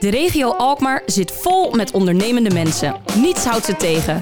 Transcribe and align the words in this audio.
De 0.00 0.10
regio 0.10 0.50
Alkmaar 0.50 1.02
zit 1.06 1.32
vol 1.32 1.70
met 1.70 1.90
ondernemende 1.90 2.50
mensen. 2.50 2.96
Niets 3.14 3.44
houdt 3.44 3.64
ze 3.64 3.76
tegen. 3.76 4.20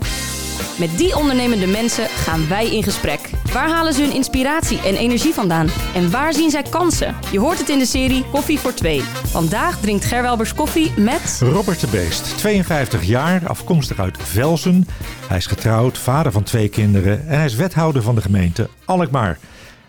Met 0.79 0.99
die 0.99 1.17
ondernemende 1.17 1.67
mensen 1.67 2.09
gaan 2.09 2.49
wij 2.49 2.67
in 2.67 2.83
gesprek. 2.83 3.31
Waar 3.53 3.69
halen 3.69 3.95
ze 3.95 4.03
hun 4.03 4.15
inspiratie 4.15 4.81
en 4.81 4.97
energie 4.97 5.35
vandaan? 5.35 5.69
En 5.95 6.11
waar 6.11 6.33
zien 6.33 6.51
zij 6.51 6.63
kansen? 6.63 7.15
Je 7.31 7.39
hoort 7.39 7.59
het 7.59 7.69
in 7.69 7.79
de 7.79 7.87
serie 7.87 8.25
Koffie 8.31 8.59
voor 8.59 8.75
Twee. 8.75 9.03
Vandaag 9.25 9.81
drinkt 9.81 10.05
Gerwelbers 10.05 10.55
koffie 10.55 10.93
met... 10.97 11.41
Robert 11.41 11.81
de 11.81 11.87
Beest, 11.87 12.39
52 12.39 13.05
jaar, 13.05 13.49
afkomstig 13.49 13.99
uit 13.99 14.19
Velzen. 14.23 14.87
Hij 15.29 15.37
is 15.37 15.47
getrouwd, 15.47 15.99
vader 15.99 16.33
van 16.33 16.43
twee 16.43 16.69
kinderen 16.69 17.29
en 17.29 17.37
hij 17.37 17.47
is 17.47 17.55
wethouder 17.55 18.03
van 18.03 18.15
de 18.15 18.21
gemeente 18.21 18.69
Alkmaar. 18.85 19.39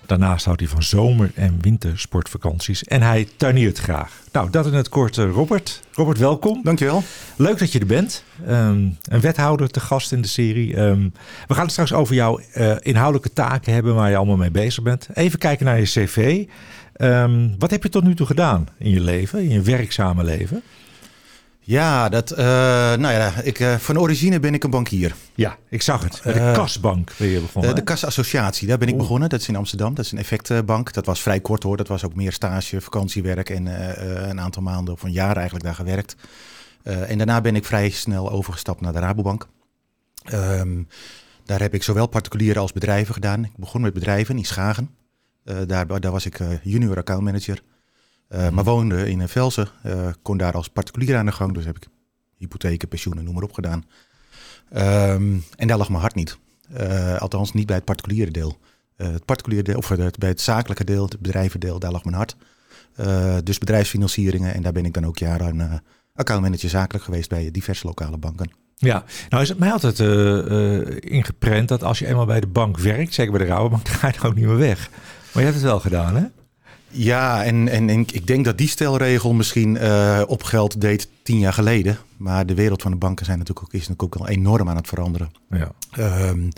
Daarnaast 0.09 0.45
houdt 0.45 0.59
hij 0.59 0.69
van 0.69 0.83
zomer- 0.83 1.31
en 1.35 1.57
wintersportvakanties 1.61 2.83
en 2.83 3.01
hij 3.01 3.27
tuiniert 3.37 3.77
graag. 3.79 4.21
Nou, 4.31 4.49
dat 4.49 4.65
in 4.65 4.73
het 4.73 4.89
kort, 4.89 5.17
eh, 5.17 5.31
Robert. 5.31 5.81
Robert, 5.93 6.17
welkom. 6.17 6.59
Dankjewel. 6.63 7.03
Leuk 7.35 7.59
dat 7.59 7.71
je 7.71 7.79
er 7.79 7.85
bent. 7.85 8.23
Um, 8.47 8.97
een 9.03 9.19
wethouder 9.19 9.69
te 9.69 9.79
gast 9.79 10.11
in 10.11 10.21
de 10.21 10.27
serie. 10.27 10.79
Um, 10.79 11.13
we 11.47 11.53
gaan 11.53 11.63
het 11.63 11.71
straks 11.71 11.93
over 11.93 12.15
jouw 12.15 12.39
uh, 12.55 12.75
inhoudelijke 12.79 13.33
taken 13.33 13.73
hebben 13.73 13.95
waar 13.95 14.09
je 14.09 14.15
allemaal 14.15 14.37
mee 14.37 14.51
bezig 14.51 14.83
bent. 14.83 15.07
Even 15.13 15.39
kijken 15.39 15.65
naar 15.65 15.79
je 15.79 15.85
cv. 15.85 16.45
Um, 16.97 17.55
wat 17.59 17.71
heb 17.71 17.83
je 17.83 17.89
tot 17.89 18.03
nu 18.03 18.15
toe 18.15 18.25
gedaan 18.25 18.67
in 18.77 18.89
je 18.89 19.01
leven, 19.01 19.39
in 19.39 19.49
je 19.49 19.61
werkzame 19.61 20.23
leven? 20.23 20.63
Ja, 21.69 22.09
dat, 22.09 22.31
uh, 22.31 22.37
nou 22.37 23.13
ja, 23.13 23.33
ik, 23.41 23.59
uh, 23.59 23.75
van 23.75 23.99
origine 23.99 24.39
ben 24.39 24.53
ik 24.53 24.63
een 24.63 24.69
bankier. 24.69 25.15
Ja, 25.35 25.57
ik 25.69 25.81
zag 25.81 26.03
het. 26.03 26.21
Bij 26.23 26.33
de 26.33 26.39
uh, 26.39 26.53
Kasbank 26.53 27.11
ben 27.17 27.27
je 27.27 27.39
begonnen. 27.39 27.75
de 27.75 27.83
Kasassociatie, 27.83 28.67
daar 28.67 28.77
ben 28.77 28.87
ik 28.87 28.97
begonnen. 28.97 29.29
Dat 29.29 29.39
is 29.39 29.47
in 29.47 29.55
Amsterdam. 29.55 29.93
Dat 29.93 30.05
is 30.05 30.11
een 30.11 30.17
effectbank. 30.17 30.93
Dat 30.93 31.05
was 31.05 31.21
vrij 31.21 31.39
kort 31.39 31.63
hoor. 31.63 31.77
Dat 31.77 31.87
was 31.87 32.03
ook 32.03 32.15
meer 32.15 32.31
stage, 32.31 32.81
vakantiewerk 32.81 33.49
en 33.49 33.65
een 34.29 34.39
aantal 34.39 34.61
maanden 34.61 34.93
of 34.93 35.03
een 35.03 35.11
jaar 35.11 35.35
eigenlijk 35.35 35.65
daar 35.65 35.75
gewerkt. 35.75 36.15
en 36.83 37.17
daarna 37.17 37.41
ben 37.41 37.55
ik 37.55 37.65
vrij 37.65 37.89
snel 37.89 38.31
overgestapt 38.31 38.81
naar 38.81 38.93
de 38.93 38.99
Rabobank. 38.99 39.47
Um, 40.33 40.87
daar 41.45 41.59
heb 41.59 41.73
ik 41.73 41.83
zowel 41.83 42.07
particulieren 42.07 42.61
als 42.61 42.71
bedrijven 42.71 43.13
gedaan. 43.13 43.43
Ik 43.43 43.55
begon 43.55 43.81
met 43.81 43.93
bedrijven 43.93 44.37
in 44.37 44.45
Schagen. 44.45 44.89
daar, 45.43 45.99
daar 45.99 46.11
was 46.11 46.25
ik 46.25 46.39
junior 46.63 46.97
accountmanager. 46.97 47.61
Uh, 48.29 48.49
maar 48.49 48.63
woonde 48.63 49.09
in 49.09 49.27
Velsen, 49.27 49.67
uh, 49.85 50.07
kon 50.21 50.37
daar 50.37 50.53
als 50.53 50.67
particulier 50.67 51.17
aan 51.17 51.25
de 51.25 51.31
gang. 51.31 51.53
Dus 51.53 51.65
heb 51.65 51.75
ik 51.75 51.87
hypotheken, 52.37 52.87
pensioenen, 52.87 53.23
noem 53.23 53.33
maar 53.33 53.43
op 53.43 53.53
gedaan. 53.53 53.85
Um, 54.73 55.43
en 55.55 55.67
daar 55.67 55.77
lag 55.77 55.89
mijn 55.89 56.01
hart 56.01 56.15
niet. 56.15 56.37
Althans, 57.17 57.53
niet 57.53 57.65
bij 57.65 57.75
het 57.75 57.85
particuliere 57.85 58.31
deel. 58.31 58.57
het 58.95 59.25
particuliere 59.25 59.63
deel, 59.63 59.77
of 59.77 59.95
bij 60.17 60.29
het 60.29 60.41
zakelijke 60.41 60.83
deel, 60.83 61.03
het 61.03 61.19
bedrijvendeel, 61.19 61.79
daar 61.79 61.91
lag 61.91 62.03
mijn 62.03 62.15
hart. 62.15 62.35
dus 63.45 63.57
bedrijfsfinancieringen. 63.57 64.53
En 64.53 64.61
daar 64.61 64.71
ben 64.71 64.85
ik 64.85 64.93
dan 64.93 65.05
ook 65.05 65.17
jaren 65.17 65.83
accountmanager 66.15 66.69
zakelijk 66.69 67.03
geweest 67.03 67.29
bij 67.29 67.51
diverse 67.51 67.87
lokale 67.87 68.17
banken. 68.17 68.51
Ja, 68.75 69.03
nou 69.29 69.43
is 69.43 69.49
het 69.49 69.59
mij 69.59 69.71
altijd 69.71 69.99
ingeprent 71.03 71.67
dat 71.67 71.83
als 71.83 71.99
je 71.99 72.07
eenmaal 72.07 72.25
bij 72.25 72.39
de 72.39 72.47
bank 72.47 72.79
werkt, 72.79 73.13
zeker 73.13 73.31
bij 73.31 73.41
de 73.41 73.47
Rabobank, 73.47 73.85
dan 73.85 73.95
ga 73.99 74.07
je 74.07 74.13
er 74.13 74.27
ook 74.27 74.35
niet 74.35 74.45
meer 74.45 74.57
weg. 74.57 74.89
Maar 75.33 75.43
je 75.43 75.49
hebt 75.49 75.55
het 75.55 75.63
wel 75.63 75.79
gedaan, 75.79 76.15
hè? 76.15 76.23
Ja, 76.91 77.43
en, 77.43 77.67
en, 77.67 77.89
en, 77.89 77.99
ik 77.99 78.27
denk 78.27 78.45
dat 78.45 78.57
die 78.57 78.67
stelregel 78.67 79.33
misschien 79.33 79.75
uh, 79.75 80.21
op 80.27 80.43
geld 80.43 80.81
deed 80.81 81.09
tien 81.23 81.39
jaar 81.39 81.53
geleden. 81.53 81.97
Maar 82.17 82.45
de 82.45 82.53
wereld 82.53 82.81
van 82.81 82.91
de 82.91 82.97
banken 82.97 83.25
zijn 83.25 83.37
natuurlijk 83.37 83.67
ook, 83.67 83.73
is 83.73 83.87
natuurlijk 83.87 84.15
ook 84.15 84.21
al 84.21 84.27
enorm 84.27 84.69
aan 84.69 84.75
het 84.75 84.87
veranderen. 84.87 85.31
Ja. 85.49 85.71
Um, 86.29 86.49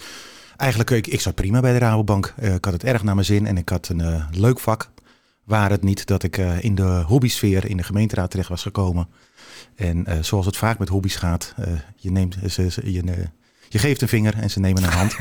eigenlijk, 0.57 0.89
ik, 0.89 1.07
ik 1.07 1.21
zat 1.21 1.35
prima 1.35 1.59
bij 1.59 1.71
de 1.71 1.77
Rabobank. 1.77 2.33
Uh, 2.39 2.53
ik 2.53 2.65
had 2.65 2.73
het 2.73 2.83
erg 2.83 3.03
naar 3.03 3.15
mijn 3.15 3.25
zin 3.25 3.47
en 3.47 3.57
ik 3.57 3.69
had 3.69 3.89
een 3.89 3.99
uh, 3.99 4.25
leuk 4.31 4.59
vak. 4.59 4.89
Waar 5.43 5.69
het 5.69 5.83
niet 5.83 6.05
dat 6.05 6.23
ik 6.23 6.37
in 6.37 6.75
de 6.75 7.03
hobbysfeer 7.05 7.65
in 7.65 7.77
de 7.77 7.83
gemeenteraad 7.83 8.31
terecht 8.31 8.49
was 8.49 8.61
gekomen. 8.61 9.07
En 9.75 10.05
zoals 10.21 10.45
het 10.45 10.57
vaak 10.57 10.79
met 10.79 10.89
hobby's 10.89 11.15
gaat, 11.15 11.55
je, 11.95 12.11
neemt, 12.11 12.37
ze, 12.49 12.71
ze, 12.71 12.91
je, 12.91 13.03
je 13.69 13.79
geeft 13.79 14.01
een 14.01 14.07
vinger 14.07 14.37
en 14.37 14.49
ze 14.49 14.59
nemen 14.59 14.83
een 14.83 14.89
hand. 14.89 15.15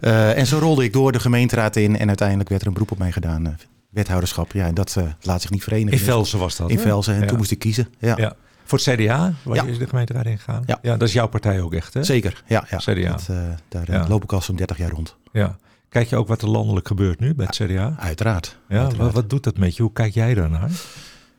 en 0.38 0.46
zo 0.46 0.58
rolde 0.58 0.84
ik 0.84 0.92
door 0.92 1.12
de 1.12 1.20
gemeenteraad 1.20 1.76
in 1.76 1.98
en 1.98 2.08
uiteindelijk 2.08 2.48
werd 2.48 2.60
er 2.60 2.66
een 2.66 2.72
beroep 2.72 2.90
op 2.90 2.98
mij 2.98 3.12
gedaan 3.12 3.56
wethouderschap. 3.94 4.52
Ja, 4.52 4.66
en 4.66 4.74
dat 4.74 4.94
uh, 4.98 5.04
laat 5.20 5.40
zich 5.40 5.50
niet 5.50 5.62
verenigen. 5.62 5.92
In 5.92 6.04
Velsen 6.04 6.38
was 6.38 6.56
dat? 6.56 6.70
In 6.70 6.78
Velsen. 6.78 7.14
En 7.14 7.20
ja. 7.20 7.26
toen 7.26 7.36
moest 7.36 7.50
ik 7.50 7.58
kiezen. 7.58 7.88
Ja. 7.98 8.16
ja. 8.16 8.36
Voor 8.64 8.78
het 8.78 8.94
CDA, 8.94 9.32
waar 9.42 9.56
ja. 9.56 9.64
is 9.64 9.78
de 9.78 9.86
gemeenteraad 9.86 10.26
in 10.26 10.38
gegaan? 10.38 10.62
Ja. 10.66 10.78
ja, 10.82 10.96
dat 10.96 11.08
is 11.08 11.14
jouw 11.14 11.26
partij 11.26 11.60
ook 11.60 11.74
echt, 11.74 11.94
hè? 11.94 12.02
Zeker, 12.02 12.42
ja. 12.46 12.66
ja. 12.70 12.76
CDA. 12.76 13.10
Dat, 13.10 13.26
uh, 13.30 13.36
daar 13.68 13.92
ja. 13.92 14.08
loop 14.08 14.22
ik 14.22 14.32
al 14.32 14.40
zo'n 14.40 14.56
30 14.56 14.76
jaar 14.76 14.90
rond. 14.90 15.16
Ja. 15.32 15.56
Kijk 15.88 16.08
je 16.08 16.16
ook 16.16 16.28
wat 16.28 16.42
er 16.42 16.48
landelijk 16.48 16.86
gebeurt 16.86 17.20
nu 17.20 17.34
bij 17.34 17.46
het 17.46 17.56
CDA? 17.56 17.94
Uiteraard. 17.98 18.58
Ja, 18.68 18.78
uiteraard. 18.78 18.96
Wat, 18.96 19.12
wat, 19.12 19.30
doet 19.30 19.44
dat 19.44 19.58
met 19.58 19.76
je? 19.76 19.82
Hoe 19.82 19.92
kijk 19.92 20.14
jij 20.14 20.34
daarnaar? 20.34 20.70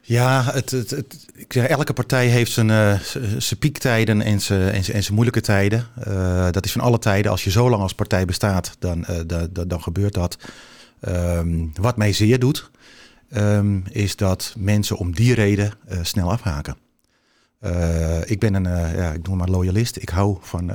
Ja, 0.02 0.44
het, 0.44 0.72
het, 0.72 0.90
het, 0.90 1.26
ik 1.34 1.54
zeg, 1.54 1.68
elke 1.68 1.94
partij 1.94 2.28
heeft 2.28 2.52
zijn, 2.52 2.70
uh, 2.70 3.00
zijn 3.38 3.60
piektijden 3.60 4.22
en 4.22 4.42
zijn, 4.42 4.62
en, 4.70 4.84
zijn, 4.84 4.98
en 4.98 5.04
zijn 5.04 5.14
moeilijke 5.14 5.42
tijden. 5.42 5.86
Uh, 6.08 6.48
dat 6.52 6.66
is 6.66 6.72
van 6.72 6.82
alle 6.82 7.00
tijden. 7.00 7.32
Als 7.32 7.44
je 7.44 7.52
zo 7.52 7.70
lang 7.70 7.82
als 7.82 7.94
partij 7.94 8.26
bestaat, 8.26 8.76
dan, 8.80 9.06
da, 9.26 9.48
da, 9.52 9.64
dan 9.66 9.82
gebeurt 9.82 10.14
dat. 10.14 10.38
Um, 11.08 11.72
wat 11.82 11.98
mij 11.98 12.14
zeer 12.14 12.40
doet, 12.40 12.72
um, 13.36 13.84
is 13.90 14.16
dat 14.16 14.56
mensen 14.58 14.98
om 14.98 15.16
die 15.16 15.34
reden 15.34 15.74
uh, 15.92 16.00
snel 16.02 16.32
afhaken. 16.32 16.78
Uh, 17.62 18.30
ik 18.30 18.40
ben 18.40 18.54
een, 18.54 18.66
uh, 18.66 18.96
ja, 18.96 19.12
ik 19.12 19.28
noem 19.28 19.38
maar 19.38 19.50
loyalist. 19.50 19.96
Ik 19.96 20.10
hou 20.10 20.38
van, 20.42 20.72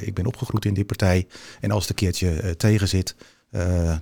ik 0.00 0.14
ben 0.14 0.26
opgegroeid 0.26 0.64
in 0.64 0.74
die 0.74 0.84
partij. 0.84 1.26
En 1.60 1.70
als 1.70 1.88
het 1.88 1.90
een 1.90 1.96
keertje 1.96 2.56
tegen 2.56 2.88
zit, 2.88 3.16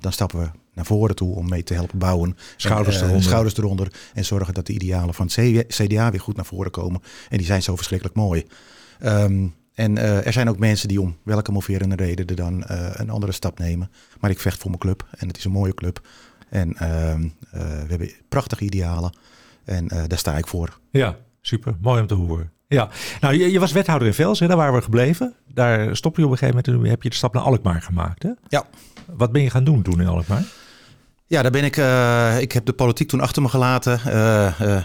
dan 0.01 0.12
stappen 0.12 0.41
we 0.41 0.51
naar 0.73 0.87
voren 0.87 1.17
toe 1.17 1.35
om 1.35 1.49
mee 1.49 1.62
te 1.62 1.75
helpen 1.75 1.99
bouwen. 1.99 2.37
Schouders, 2.56 2.97
en, 2.97 3.03
eronder. 3.03 3.23
schouders 3.23 3.56
eronder. 3.56 3.93
En 4.15 4.25
zorgen 4.25 4.55
dat 4.55 4.67
de 4.67 4.73
idealen 4.73 5.15
van 5.15 5.31
het 5.35 5.67
CDA 5.69 6.11
weer 6.11 6.21
goed 6.21 6.37
naar 6.37 6.47
voren 6.47 6.71
komen. 6.71 7.03
En 7.29 7.37
die 7.37 7.47
zijn 7.47 7.62
zo 7.62 7.77
verschrikkelijk 7.77 8.17
mooi. 8.17 8.47
Um, 9.03 9.55
en 9.75 9.97
uh, 9.97 10.27
er 10.27 10.33
zijn 10.33 10.49
ook 10.49 10.59
mensen 10.59 10.89
die 10.89 11.01
om 11.01 11.17
welke 11.23 11.53
moverende 11.53 11.97
reden 11.97 12.27
er 12.27 12.37
dan 12.37 12.65
uh, 12.71 12.89
een 12.93 13.11
andere 13.11 13.33
stap 13.33 13.59
nemen. 13.59 13.91
Maar 14.21 14.31
ik 14.31 14.41
vecht 14.41 14.61
voor 14.61 14.71
mijn 14.71 14.83
club 14.83 15.07
en 15.19 15.27
het 15.27 15.37
is 15.37 15.45
een 15.45 15.51
mooie 15.51 15.75
club. 15.75 16.07
En 16.49 16.69
uh, 16.69 16.79
we 17.51 17.87
hebben 17.89 18.11
prachtige 18.29 18.65
idealen 18.65 19.17
en 19.65 19.87
daar 19.87 20.19
sta 20.19 20.37
ik 20.37 20.47
voor. 20.47 20.79
Ja, 20.91 21.17
super. 21.41 21.77
Mooi 21.81 22.01
om 22.01 22.07
te 22.07 22.15
horen. 22.15 22.53
Ja, 22.67 22.89
nou 23.21 23.35
je, 23.35 23.51
je 23.51 23.59
was 23.59 23.73
wethouder 23.73 24.09
in 24.09 24.15
Vels, 24.15 24.41
hè? 24.41 24.47
daar 24.47 24.57
waren 24.57 24.75
we 24.75 24.83
gebleven. 24.83 25.35
Daar 25.47 25.97
stop 25.97 26.17
je 26.17 26.25
op 26.25 26.31
een 26.31 26.39
gegeven 26.39 26.62
moment 26.65 26.85
en 26.85 26.91
heb 26.91 27.03
je 27.03 27.09
de 27.09 27.15
stap 27.15 27.35
naar 27.35 27.43
Alkmaar 27.43 27.83
gemaakt. 27.83 28.23
Hè? 28.23 28.31
Ja. 28.49 28.65
Wat 29.17 29.33
ben 29.33 29.43
je 29.43 29.51
gaan 29.51 29.65
doen 29.65 29.83
toen 29.83 30.01
in 30.01 30.06
Alkmaar? 30.06 30.45
Ja, 31.34 31.43
daar 31.43 31.50
ben 31.50 31.65
ik. 31.65 31.77
Uh, 31.77 32.41
ik 32.41 32.53
heb 32.53 32.65
de 32.65 32.72
politiek 32.72 33.09
toen 33.09 33.21
achter 33.21 33.43
me 33.43 33.49
gelaten. 33.49 34.00
Uh, 34.06 34.61
uh, 34.61 34.83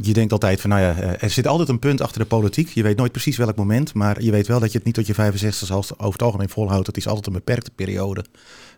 je 0.00 0.12
denkt 0.12 0.32
altijd 0.32 0.60
van, 0.60 0.70
nou 0.70 0.82
ja, 0.82 0.96
er 1.18 1.30
zit 1.30 1.46
altijd 1.46 1.68
een 1.68 1.78
punt 1.78 2.00
achter 2.00 2.20
de 2.20 2.26
politiek. 2.26 2.68
Je 2.68 2.82
weet 2.82 2.96
nooit 2.96 3.12
precies 3.12 3.36
welk 3.36 3.56
moment, 3.56 3.94
maar 3.94 4.22
je 4.22 4.30
weet 4.30 4.46
wel 4.46 4.60
dat 4.60 4.72
je 4.72 4.76
het 4.76 4.86
niet 4.86 4.94
tot 4.94 5.06
je 5.06 5.14
65 5.14 5.70
als 5.70 5.92
over 5.92 6.12
het 6.12 6.22
algemeen 6.22 6.48
volhoudt. 6.48 6.86
Het 6.86 6.96
is 6.96 7.06
altijd 7.06 7.26
een 7.26 7.32
beperkte 7.32 7.70
periode. 7.70 8.24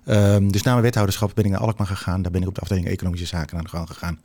Um, 0.06 0.52
dus 0.52 0.62
na 0.62 0.70
mijn 0.70 0.82
wethouderschap 0.82 1.30
ben 1.34 1.44
ik 1.44 1.50
naar 1.50 1.60
Alkmaar 1.60 1.86
gegaan. 1.86 2.22
Daar 2.22 2.32
ben 2.32 2.42
ik 2.42 2.48
op 2.48 2.54
de 2.54 2.60
afdeling 2.60 2.86
Economische 2.86 3.26
Zaken 3.26 3.56
aan 3.56 3.64
de 3.64 3.70
gang 3.70 3.88
gegaan. 3.88 4.20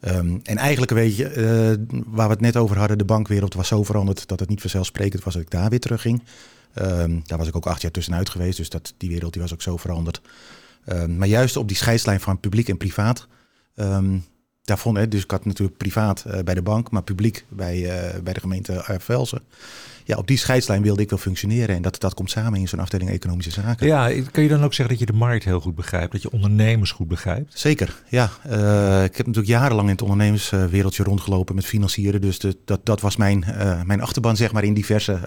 Um, 0.00 0.40
en 0.42 0.56
eigenlijk 0.56 0.92
weet 0.92 1.16
je, 1.16 1.78
waar 2.06 2.26
we 2.26 2.32
het 2.32 2.42
net 2.42 2.56
over 2.56 2.78
hadden, 2.78 2.98
de 2.98 3.04
bankwereld 3.04 3.54
was 3.54 3.68
zo 3.68 3.82
veranderd 3.82 4.28
dat 4.28 4.40
het 4.40 4.48
niet 4.48 4.60
vanzelfsprekend 4.60 5.24
was 5.24 5.34
dat 5.34 5.42
ik 5.42 5.50
daar 5.50 5.70
weer 5.70 5.80
terugging. 5.80 6.22
Um, 6.74 7.22
daar 7.26 7.38
was 7.38 7.48
ik 7.48 7.56
ook 7.56 7.66
acht 7.66 7.82
jaar 7.82 7.90
tussenuit 7.90 8.28
geweest, 8.28 8.56
dus 8.56 8.68
dat, 8.68 8.94
die 8.96 9.10
wereld 9.10 9.32
die 9.32 9.42
was 9.42 9.52
ook 9.52 9.62
zo 9.62 9.76
veranderd. 9.76 10.20
Um, 10.86 11.16
maar 11.16 11.28
juist 11.28 11.56
op 11.56 11.68
die 11.68 11.76
scheidslijn 11.76 12.20
van 12.20 12.40
publiek 12.40 12.68
en 12.68 12.76
privaat. 12.76 13.26
Um, 13.74 14.24
daar 14.64 14.78
vond 14.78 14.98
ik, 14.98 15.10
dus 15.10 15.22
ik 15.22 15.30
had 15.30 15.44
natuurlijk 15.44 15.78
privaat 15.78 16.24
uh, 16.26 16.38
bij 16.44 16.54
de 16.54 16.62
bank, 16.62 16.90
maar 16.90 17.02
publiek 17.02 17.44
bij, 17.48 17.78
uh, 17.78 18.20
bij 18.22 18.32
de 18.32 18.40
gemeente 18.40 18.84
Velsen. 18.98 19.42
Ja, 20.04 20.16
op 20.16 20.26
die 20.26 20.36
scheidslijn 20.36 20.82
wilde 20.82 21.02
ik 21.02 21.10
wel 21.10 21.18
functioneren. 21.18 21.76
En 21.76 21.82
dat, 21.82 22.00
dat 22.00 22.14
komt 22.14 22.30
samen 22.30 22.60
in 22.60 22.68
zo'n 22.68 22.78
afdeling 22.78 23.10
economische 23.10 23.50
zaken. 23.50 23.86
Ja, 23.86 24.12
kan 24.30 24.42
je 24.42 24.48
dan 24.48 24.64
ook 24.64 24.74
zeggen 24.74 24.98
dat 24.98 25.06
je 25.06 25.12
de 25.12 25.18
markt 25.18 25.44
heel 25.44 25.60
goed 25.60 25.74
begrijpt? 25.74 26.12
Dat 26.12 26.22
je 26.22 26.30
ondernemers 26.30 26.90
goed 26.90 27.08
begrijpt? 27.08 27.58
Zeker, 27.58 28.02
ja. 28.08 28.30
Uh, 28.46 29.04
ik 29.04 29.16
heb 29.16 29.26
natuurlijk 29.26 29.52
jarenlang 29.52 29.86
in 29.86 29.94
het 29.94 30.02
ondernemerswereldje 30.02 31.02
rondgelopen 31.02 31.54
met 31.54 31.66
financieren. 31.66 32.20
Dus 32.20 32.38
de, 32.38 32.56
dat, 32.64 32.80
dat 32.82 33.00
was 33.00 33.16
mijn, 33.16 33.44
mijn 33.86 34.00
achterban, 34.00 34.36
zeg 34.36 34.52
maar, 34.52 34.64
in 34.64 34.74
diverse 34.74 35.20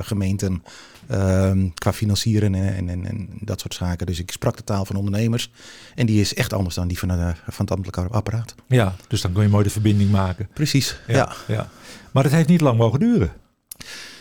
gemeenten. 0.00 0.62
Um, 1.10 1.74
qua 1.74 1.92
financieren 1.92 2.54
en, 2.54 2.88
en, 2.88 3.06
en, 3.06 3.28
dat 3.40 3.60
soort 3.60 3.74
zaken. 3.74 4.06
Dus 4.06 4.18
ik 4.18 4.30
sprak 4.30 4.56
de 4.56 4.64
taal 4.64 4.84
van 4.84 4.96
ondernemers. 4.96 5.50
En 5.94 6.06
die 6.06 6.20
is 6.20 6.34
echt 6.34 6.52
anders 6.52 6.74
dan 6.74 6.88
die 6.88 6.98
van, 6.98 7.10
uh, 7.10 7.28
van 7.48 7.66
het 7.66 7.70
ambtelijke 7.70 8.14
apparaat. 8.14 8.54
Ja, 8.68 8.94
dus 9.08 9.20
dan 9.20 9.32
kun 9.32 9.42
je 9.42 9.48
mooi 9.48 9.64
de 9.64 9.70
verbinding 9.70 10.10
maken. 10.10 10.48
Precies, 10.54 11.00
ja. 11.06 11.14
ja. 11.14 11.32
ja. 11.54 11.68
Maar 12.12 12.24
het 12.24 12.32
heeft 12.32 12.48
niet 12.48 12.60
lang 12.60 12.78
mogen 12.78 13.00
duren. 13.00 13.32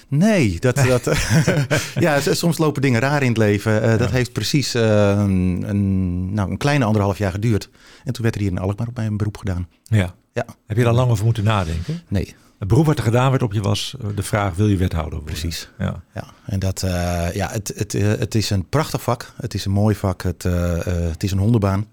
Nee, 0.08 0.60
dat, 0.60 0.76
dat, 1.04 1.12
ja, 2.00 2.20
soms 2.20 2.58
lopen 2.58 2.82
dingen 2.82 3.02
raar 3.02 3.22
in 3.22 3.28
het 3.28 3.38
leven. 3.38 3.84
Uh, 3.84 3.98
dat 3.98 4.12
heeft 4.12 4.32
precies 4.32 4.76
uh, 4.76 5.10
een, 5.10 6.34
nou, 6.34 6.52
een 6.52 6.58
kleine 6.58 6.86
anderhalf 6.86 7.18
jaar 7.18 7.32
geduurd. 7.32 7.70
En 8.04 8.14
toen 8.14 8.24
werd 8.24 8.36
er 8.36 8.42
hier 8.42 8.52
in 8.52 8.58
Alkmaar 8.58 8.88
op 8.88 8.96
mij 8.96 9.06
een 9.06 9.18
beroep 9.18 9.38
gedaan. 9.38 9.68
Ja. 9.84 10.16
ja. 10.34 10.46
Heb 10.68 10.78
je 10.78 10.84
daar 10.84 10.94
lang 10.94 11.12
over 11.12 11.26
moeten 11.26 11.44
nadenken? 11.44 12.02
Nee. 12.08 12.36
Het 12.60 12.68
beroep 12.68 12.86
wat 12.86 12.98
er 12.98 13.04
gedaan 13.04 13.30
werd 13.30 13.44
op 13.44 13.54
je 13.54 13.62
was 13.62 13.96
de 14.16 14.24
vraag, 14.24 14.56
wil 14.56 14.68
je 14.68 14.78
wethouder 14.78 15.20
worden? 15.20 15.40
Precies. 15.40 15.70
Ja. 15.80 16.04
ja. 16.14 16.24
En 16.46 16.60
dat, 16.60 16.84
uh, 16.84 17.34
ja, 17.34 17.50
het, 17.52 17.74
het, 17.76 17.92
het 17.92 18.36
is 18.36 18.50
een 18.50 18.70
prachtig 18.70 19.02
vak. 19.02 19.34
Het 19.42 19.54
is 19.54 19.66
een 19.66 19.72
mooi 19.72 19.96
vak. 19.96 20.22
Het, 20.22 20.44
het 20.44 21.24
is 21.24 21.32
een 21.32 21.38
hondenbaan. 21.38 21.88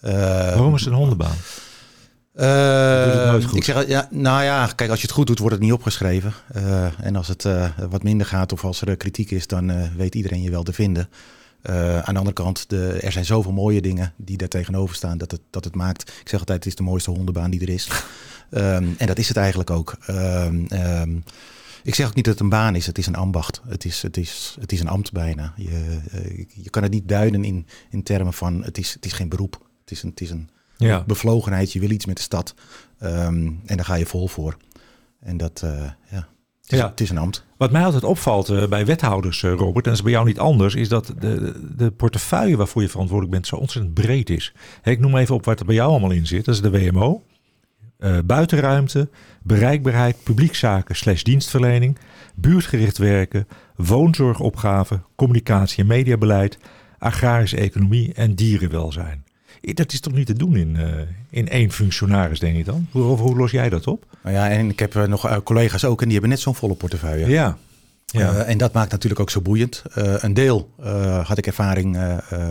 Waarom 0.00 0.74
is 0.74 0.80
het 0.80 0.92
een 0.92 0.98
hondenbaan? 0.98 1.36
Uh. 2.36 3.54
Ik 3.54 3.64
zeg, 3.64 3.86
ja, 3.86 4.08
nou 4.10 4.42
ja, 4.42 4.66
kijk, 4.74 4.90
als 4.90 5.00
je 5.00 5.06
het 5.06 5.14
goed 5.14 5.26
doet, 5.26 5.38
wordt 5.38 5.54
het 5.54 5.64
niet 5.64 5.72
opgeschreven. 5.72 6.32
Uh, 6.56 6.86
en 7.00 7.16
als 7.16 7.28
het 7.28 7.44
uh, 7.44 7.68
wat 7.90 8.02
minder 8.02 8.26
gaat 8.26 8.52
of 8.52 8.64
als 8.64 8.80
er 8.80 8.96
kritiek 8.96 9.30
is, 9.30 9.46
dan 9.46 9.96
weet 9.96 10.14
iedereen 10.14 10.42
je 10.42 10.50
wel 10.50 10.62
te 10.62 10.72
vinden. 10.72 11.08
aan 12.02 12.14
de 12.14 12.18
andere 12.18 12.32
kant, 12.32 12.70
de, 12.70 12.98
er 13.02 13.12
zijn 13.12 13.24
zoveel 13.24 13.52
mooie 13.52 13.80
dingen 13.80 14.12
die 14.16 14.36
daar 14.36 14.48
tegenover 14.48 14.94
staan 14.94 15.18
dat 15.18 15.30
het, 15.30 15.40
dat 15.50 15.64
het 15.64 15.74
maakt. 15.74 16.02
Ik 16.02 16.28
zeg 16.28 16.40
altijd, 16.40 16.58
het 16.58 16.66
is 16.66 16.76
de 16.76 16.82
mooiste 16.82 17.10
hondenbaan 17.10 17.50
die 17.50 17.60
er 17.60 17.68
is. 17.68 17.88
Um, 18.54 18.94
en 18.98 19.06
dat 19.06 19.18
is 19.18 19.28
het 19.28 19.36
eigenlijk 19.36 19.70
ook. 19.70 19.96
Um, 20.10 20.66
um, 20.72 21.24
ik 21.82 21.94
zeg 21.94 22.06
ook 22.06 22.14
niet 22.14 22.24
dat 22.24 22.34
het 22.34 22.42
een 22.42 22.48
baan 22.48 22.74
is, 22.74 22.86
het 22.86 22.98
is 22.98 23.06
een 23.06 23.16
ambacht. 23.16 23.60
Het 23.68 23.84
is, 23.84 24.02
het 24.02 24.16
is, 24.16 24.56
het 24.60 24.72
is 24.72 24.80
een 24.80 24.88
ambt 24.88 25.12
bijna. 25.12 25.52
Je, 25.56 26.00
je 26.54 26.70
kan 26.70 26.82
het 26.82 26.92
niet 26.92 27.08
duiden 27.08 27.44
in, 27.44 27.66
in 27.90 28.02
termen 28.02 28.32
van 28.32 28.64
het 28.64 28.78
is, 28.78 28.94
het 28.94 29.04
is 29.04 29.12
geen 29.12 29.28
beroep. 29.28 29.66
Het 29.80 29.90
is 29.90 30.02
een, 30.02 30.10
het 30.10 30.20
is 30.20 30.30
een 30.30 30.48
ja. 30.76 31.04
bevlogenheid, 31.06 31.72
je 31.72 31.80
wil 31.80 31.90
iets 31.90 32.06
met 32.06 32.16
de 32.16 32.22
stad. 32.22 32.54
En 32.98 33.60
daar 33.64 33.84
ga 33.84 33.94
je 33.94 34.06
vol 34.06 34.28
voor. 34.28 34.56
En 35.20 35.36
dat, 35.36 35.62
uh, 35.64 35.70
ja, 36.10 36.28
het 36.62 36.72
is, 36.72 36.78
ja. 36.78 36.88
het 36.88 37.00
is 37.00 37.10
een 37.10 37.18
ambt. 37.18 37.44
Wat 37.56 37.70
mij 37.70 37.84
altijd 37.84 38.04
opvalt 38.04 38.50
uh, 38.50 38.66
bij 38.66 38.86
wethouders, 38.86 39.42
uh, 39.42 39.50
Robert, 39.50 39.84
en 39.84 39.90
dat 39.90 39.92
is 39.92 40.02
bij 40.02 40.12
jou 40.12 40.26
niet 40.26 40.38
anders, 40.38 40.74
is 40.74 40.88
dat 40.88 41.12
de, 41.18 41.54
de 41.76 41.90
portefeuille 41.90 42.56
waarvoor 42.56 42.82
je 42.82 42.88
verantwoordelijk 42.88 43.34
bent 43.34 43.46
zo 43.46 43.56
ontzettend 43.56 43.94
breed 43.94 44.30
is. 44.30 44.52
Ik 44.82 44.98
noem 44.98 45.16
even 45.16 45.34
op 45.34 45.44
wat 45.44 45.60
er 45.60 45.66
bij 45.66 45.74
jou 45.74 45.90
allemaal 45.90 46.10
in 46.10 46.26
zit. 46.26 46.44
Dat 46.44 46.54
is 46.54 46.60
de 46.60 46.70
WMO, 46.70 47.22
buitenruimte, 48.26 49.08
bereikbaarheid, 49.42 50.16
publiekzaken 50.22 50.96
slash 50.96 51.22
dienstverlening, 51.22 51.98
buurtgericht 52.34 52.98
werken, 52.98 53.48
woonzorgopgaven, 53.76 55.04
communicatie 55.14 55.78
en 55.78 55.86
mediabeleid, 55.86 56.58
agrarische 56.98 57.56
economie 57.56 58.12
en 58.14 58.34
dierenwelzijn. 58.34 59.24
Dat 59.60 59.92
is 59.92 60.00
toch 60.00 60.12
niet 60.12 60.26
te 60.26 60.32
doen 60.32 60.56
in, 60.56 60.74
uh, 60.76 60.86
in 61.30 61.48
één 61.48 61.70
functionaris, 61.70 62.38
denk 62.38 62.56
ik 62.56 62.64
dan? 62.64 62.86
Hoe, 62.90 63.02
hoe 63.02 63.36
los 63.36 63.50
jij 63.50 63.68
dat 63.68 63.86
op? 63.86 64.06
Nou 64.22 64.34
ja, 64.34 64.50
en 64.50 64.68
ik 64.68 64.78
heb 64.78 64.94
uh, 64.94 65.04
nog 65.04 65.42
collega's 65.42 65.84
ook 65.84 65.98
en 66.00 66.04
die 66.04 66.12
hebben 66.12 66.30
net 66.30 66.40
zo'n 66.40 66.54
volle 66.54 66.74
portefeuille. 66.74 67.28
Ja. 67.28 67.58
ja. 68.06 68.42
en 68.42 68.58
dat 68.58 68.72
maakt 68.72 68.90
natuurlijk 68.90 69.20
ook 69.20 69.30
zo 69.30 69.40
boeiend. 69.40 69.82
een 69.94 70.34
deel 70.34 70.70
had 71.22 71.38
ik 71.38 71.46
ervaring 71.46 71.98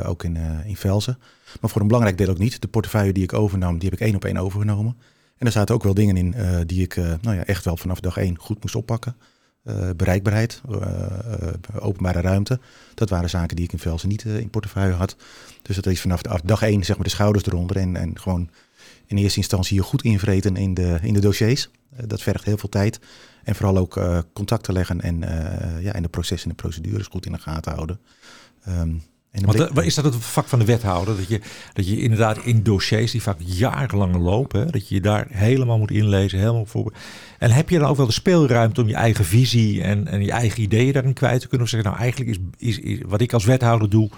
ook 0.05 0.23
in, 0.23 0.37
in 0.65 0.75
Velzen. 0.75 1.17
Maar 1.61 1.69
voor 1.69 1.81
een 1.81 1.87
belangrijk 1.87 2.17
deel 2.17 2.29
ook 2.29 2.37
niet. 2.37 2.61
De 2.61 2.67
portefeuille 2.67 3.13
die 3.13 3.23
ik 3.23 3.33
overnam, 3.33 3.77
die 3.77 3.89
heb 3.89 3.99
ik 3.99 4.05
één 4.05 4.15
op 4.15 4.25
één 4.25 4.37
overgenomen. 4.37 4.95
En 5.37 5.45
er 5.45 5.51
zaten 5.51 5.75
ook 5.75 5.83
wel 5.83 5.93
dingen 5.93 6.17
in 6.17 6.35
die 6.65 6.81
ik 6.81 6.95
nou 6.95 7.35
ja, 7.35 7.45
echt 7.45 7.65
wel 7.65 7.77
vanaf 7.77 7.99
dag 7.99 8.17
één 8.17 8.37
goed 8.37 8.61
moest 8.61 8.75
oppakken. 8.75 9.15
Uh, 9.63 9.89
bereikbaarheid, 9.95 10.61
openbare 11.79 12.21
ruimte. 12.21 12.59
Dat 12.93 13.09
waren 13.09 13.29
zaken 13.29 13.55
die 13.55 13.65
ik 13.65 13.71
in 13.71 13.79
Velsen 13.79 14.09
niet 14.09 14.25
in 14.25 14.49
portefeuille 14.49 14.93
had. 14.93 15.15
Dus 15.61 15.75
dat 15.75 15.85
is 15.85 16.01
vanaf 16.01 16.21
dag 16.21 16.61
één 16.61 16.83
zeg 16.83 16.95
maar 16.95 17.05
de 17.05 17.11
schouders 17.11 17.45
eronder 17.45 17.77
en, 17.77 17.95
en 17.95 18.19
gewoon 18.19 18.49
in 19.05 19.17
eerste 19.17 19.37
instantie 19.37 19.75
je 19.75 19.83
goed 19.83 20.03
invreten 20.03 20.55
in 20.55 20.73
de, 20.73 20.99
in 21.01 21.13
de 21.13 21.19
dossiers. 21.19 21.69
dat 22.05 22.21
vergt 22.21 22.45
heel 22.45 22.57
veel 22.57 22.69
tijd. 22.69 22.99
En 23.43 23.55
vooral 23.55 23.77
ook 23.77 24.23
contacten 24.33 24.73
leggen 24.73 25.01
en, 25.01 25.19
ja, 25.81 25.93
en 25.93 26.01
de 26.01 26.09
processen 26.09 26.49
en 26.49 26.55
de 26.55 26.61
procedures 26.61 27.07
goed 27.07 27.25
in 27.25 27.31
de 27.31 27.39
gaten 27.39 27.73
houden. 27.73 27.99
Um, 28.67 29.03
Want 29.41 29.85
is 29.85 29.95
dat 29.95 30.03
het 30.03 30.15
vak 30.15 30.47
van 30.47 30.59
de 30.59 30.65
wethouder? 30.65 31.17
Dat 31.17 31.27
je, 31.27 31.41
dat 31.73 31.87
je 31.87 32.01
inderdaad 32.01 32.37
in 32.37 32.63
dossiers 32.63 33.11
die 33.11 33.21
vaak 33.21 33.37
jarenlang 33.39 34.15
lopen, 34.15 34.71
dat 34.71 34.87
je 34.87 34.95
je 34.95 35.01
daar 35.01 35.27
helemaal 35.29 35.77
moet 35.77 35.91
inlezen, 35.91 36.39
helemaal 36.39 36.65
voor. 36.65 36.93
En 37.39 37.51
heb 37.51 37.69
je 37.69 37.79
dan 37.79 37.89
ook 37.89 37.97
wel 37.97 38.05
de 38.05 38.11
speelruimte 38.11 38.81
om 38.81 38.87
je 38.87 38.95
eigen 38.95 39.25
visie 39.25 39.81
en, 39.81 40.07
en 40.07 40.23
je 40.23 40.31
eigen 40.31 40.61
ideeën 40.61 40.93
daarin 40.93 41.13
kwijt 41.13 41.41
te 41.41 41.47
kunnen? 41.47 41.65
Of 41.65 41.71
zeggen, 41.71 41.89
nou 41.89 42.01
eigenlijk 42.01 42.31
is, 42.31 42.37
is, 42.57 42.79
is 42.79 42.99
wat 43.07 43.21
ik 43.21 43.33
als 43.33 43.45
wethouder 43.45 43.89
doe, 43.89 44.09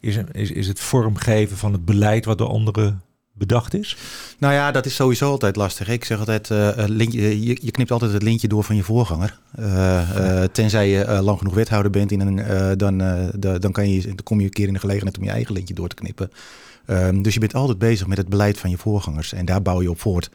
is, 0.00 0.18
is, 0.32 0.50
is 0.50 0.66
het 0.66 0.80
vormgeven 0.80 1.56
van 1.56 1.72
het 1.72 1.84
beleid 1.84 2.24
wat 2.24 2.38
door 2.38 2.48
anderen 2.48 3.02
bedacht 3.38 3.74
is? 3.74 3.96
Nou 4.38 4.54
ja, 4.54 4.70
dat 4.70 4.86
is 4.86 4.94
sowieso 4.94 5.30
altijd 5.30 5.56
lastig. 5.56 5.88
Ik 5.88 6.04
zeg 6.04 6.18
altijd, 6.18 6.50
uh, 6.50 6.70
lintje, 6.74 7.44
je, 7.44 7.58
je, 7.60 7.70
knipt 7.70 7.90
altijd 7.90 8.12
het 8.12 8.22
lintje 8.22 8.48
door 8.48 8.64
van 8.64 8.76
je 8.76 8.82
voorganger. 8.82 9.38
Tenzij 10.52 10.88
je 10.88 11.20
lang 11.22 11.38
genoeg 11.38 11.54
wethouder 11.54 11.90
bent, 11.90 12.12
in 12.12 12.20
een, 12.20 12.78
dan, 12.78 12.98
dan, 13.60 13.72
kan 13.72 13.90
je, 13.90 14.02
dan 14.02 14.22
kom 14.22 14.38
je 14.38 14.44
een 14.44 14.52
keer 14.52 14.66
in 14.66 14.72
de 14.72 14.78
gelegenheid 14.78 15.18
om 15.18 15.24
je 15.24 15.30
eigen 15.30 15.54
lintje 15.54 15.74
door 15.74 15.88
te 15.88 15.94
knippen. 15.94 16.30
Ehm, 16.86 17.22
dus 17.22 17.34
je 17.34 17.40
bent 17.40 17.54
altijd 17.54 17.78
bezig 17.78 18.06
met 18.06 18.18
het 18.18 18.28
beleid 18.28 18.58
van 18.58 18.70
je 18.70 18.76
voorgangers 18.76 19.32
en 19.32 19.44
daar 19.44 19.62
bouw 19.62 19.82
je 19.82 19.90
op 19.90 20.00
voort. 20.00 20.30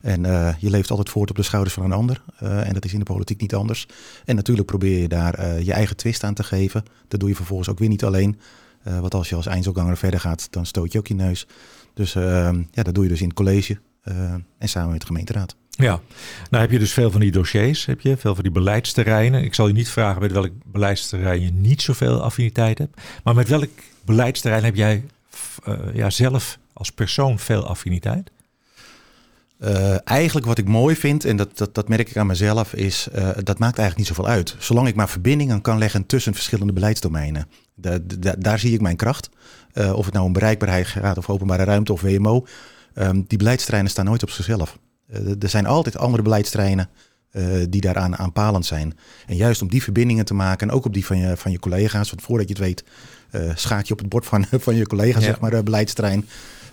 En 0.00 0.22
je 0.58 0.70
leeft 0.70 0.90
altijd 0.90 1.08
voort 1.08 1.30
op 1.30 1.36
de 1.36 1.42
schouders 1.42 1.74
van 1.74 1.84
een 1.84 1.92
ander. 1.92 2.22
en 2.38 2.72
dat 2.72 2.84
is 2.84 2.92
in 2.92 2.98
de 2.98 3.04
politiek 3.04 3.40
niet 3.40 3.54
anders. 3.54 3.86
En 4.24 4.36
natuurlijk 4.36 4.66
probeer 4.66 4.98
je 4.98 5.08
daar 5.08 5.62
je 5.62 5.72
eigen 5.72 5.96
twist 5.96 6.24
aan 6.24 6.34
te 6.34 6.44
geven. 6.44 6.84
Dat 7.08 7.20
doe 7.20 7.28
je 7.28 7.34
vervolgens 7.34 7.68
ook 7.68 7.78
weer 7.78 7.88
niet 7.88 8.04
alleen. 8.04 8.38
want 8.82 9.14
als 9.14 9.28
je 9.28 9.36
als 9.36 9.46
eindselganger 9.46 9.96
verder 9.96 10.20
gaat, 10.20 10.46
dan 10.50 10.66
stoot 10.66 10.92
je 10.92 10.98
ook 10.98 11.06
je 11.06 11.14
neus. 11.14 11.46
Dus 11.94 12.14
uh, 12.14 12.50
ja, 12.70 12.82
dat 12.82 12.94
doe 12.94 13.02
je 13.02 13.10
dus 13.10 13.20
in 13.20 13.26
het 13.26 13.36
college 13.36 13.78
uh, 14.04 14.14
en 14.58 14.68
samen 14.68 14.90
met 14.90 15.00
de 15.00 15.06
gemeenteraad. 15.06 15.56
Ja, 15.70 16.00
nou 16.50 16.62
heb 16.62 16.70
je 16.70 16.78
dus 16.78 16.92
veel 16.92 17.10
van 17.10 17.20
die 17.20 17.30
dossiers, 17.30 17.86
heb 17.86 18.00
je 18.00 18.16
veel 18.16 18.34
van 18.34 18.42
die 18.42 18.52
beleidsterreinen. 18.52 19.44
Ik 19.44 19.54
zal 19.54 19.66
je 19.66 19.72
niet 19.72 19.88
vragen 19.88 20.20
met 20.20 20.32
welk 20.32 20.50
beleidsterrein 20.64 21.40
je 21.40 21.50
niet 21.52 21.82
zoveel 21.82 22.22
affiniteit 22.22 22.78
hebt. 22.78 23.00
Maar 23.24 23.34
met 23.34 23.48
welk 23.48 23.70
beleidsterrein 24.04 24.64
heb 24.64 24.74
jij 24.74 25.04
uh, 25.68 25.78
ja, 25.94 26.10
zelf 26.10 26.58
als 26.72 26.92
persoon 26.92 27.38
veel 27.38 27.66
affiniteit? 27.66 28.30
Uh, 29.64 29.96
eigenlijk 30.04 30.46
wat 30.46 30.58
ik 30.58 30.68
mooi 30.68 30.96
vind, 30.96 31.24
en 31.24 31.36
dat, 31.36 31.58
dat, 31.58 31.74
dat 31.74 31.88
merk 31.88 32.10
ik 32.10 32.16
aan 32.16 32.26
mezelf, 32.26 32.74
is 32.74 33.08
uh, 33.14 33.28
dat 33.28 33.58
maakt 33.58 33.78
eigenlijk 33.78 33.96
niet 33.96 34.06
zoveel 34.06 34.26
uit. 34.26 34.56
Zolang 34.58 34.88
ik 34.88 34.94
maar 34.94 35.08
verbindingen 35.08 35.60
kan 35.60 35.78
leggen 35.78 36.06
tussen 36.06 36.34
verschillende 36.34 36.72
beleidsdomeinen. 36.72 37.48
Daar 38.38 38.58
zie 38.58 38.74
ik 38.74 38.80
mijn 38.80 38.96
kracht. 38.96 39.28
Uh, 39.74 39.92
of 39.92 40.04
het 40.04 40.14
nou 40.14 40.26
om 40.26 40.32
bereikbaarheid 40.32 40.86
gaat 40.86 41.18
of 41.18 41.28
openbare 41.28 41.64
ruimte 41.64 41.92
of 41.92 42.00
WMO. 42.00 42.34
Um, 42.36 42.44
ehm, 42.94 43.22
die 43.26 43.38
beleidsterreinen 43.38 43.90
staan 43.90 44.04
nooit 44.04 44.22
op 44.22 44.30
zichzelf. 44.30 44.78
er 45.40 45.48
zijn 45.48 45.66
altijd 45.66 45.98
andere 45.98 46.22
beleidsterreinen 46.22 46.88
die 47.68 47.80
daaraan 47.80 48.16
aanpalend 48.16 48.66
zijn. 48.66 48.98
En 49.26 49.36
juist 49.36 49.62
om 49.62 49.68
die 49.68 49.82
verbindingen 49.82 50.24
te 50.24 50.34
maken, 50.34 50.68
en 50.68 50.74
ook 50.74 50.84
op 50.84 50.94
die 50.94 51.06
van 51.06 51.18
je, 51.18 51.36
van 51.36 51.52
je 51.52 51.58
collega's. 51.58 52.10
Want 52.10 52.22
voordat 52.22 52.48
je 52.48 52.54
het 52.54 52.62
weet, 52.62 52.84
schaak 53.54 53.84
je 53.84 53.92
op 53.92 53.98
het 53.98 54.08
bord 54.08 54.26
van, 54.26 54.46
van 54.66 54.74
je 54.74 54.86
collega, 54.86 55.18
ja. 55.18 55.24
zeg 55.24 55.40
maar, 55.40 55.62
beleidsterrein. 55.62 56.28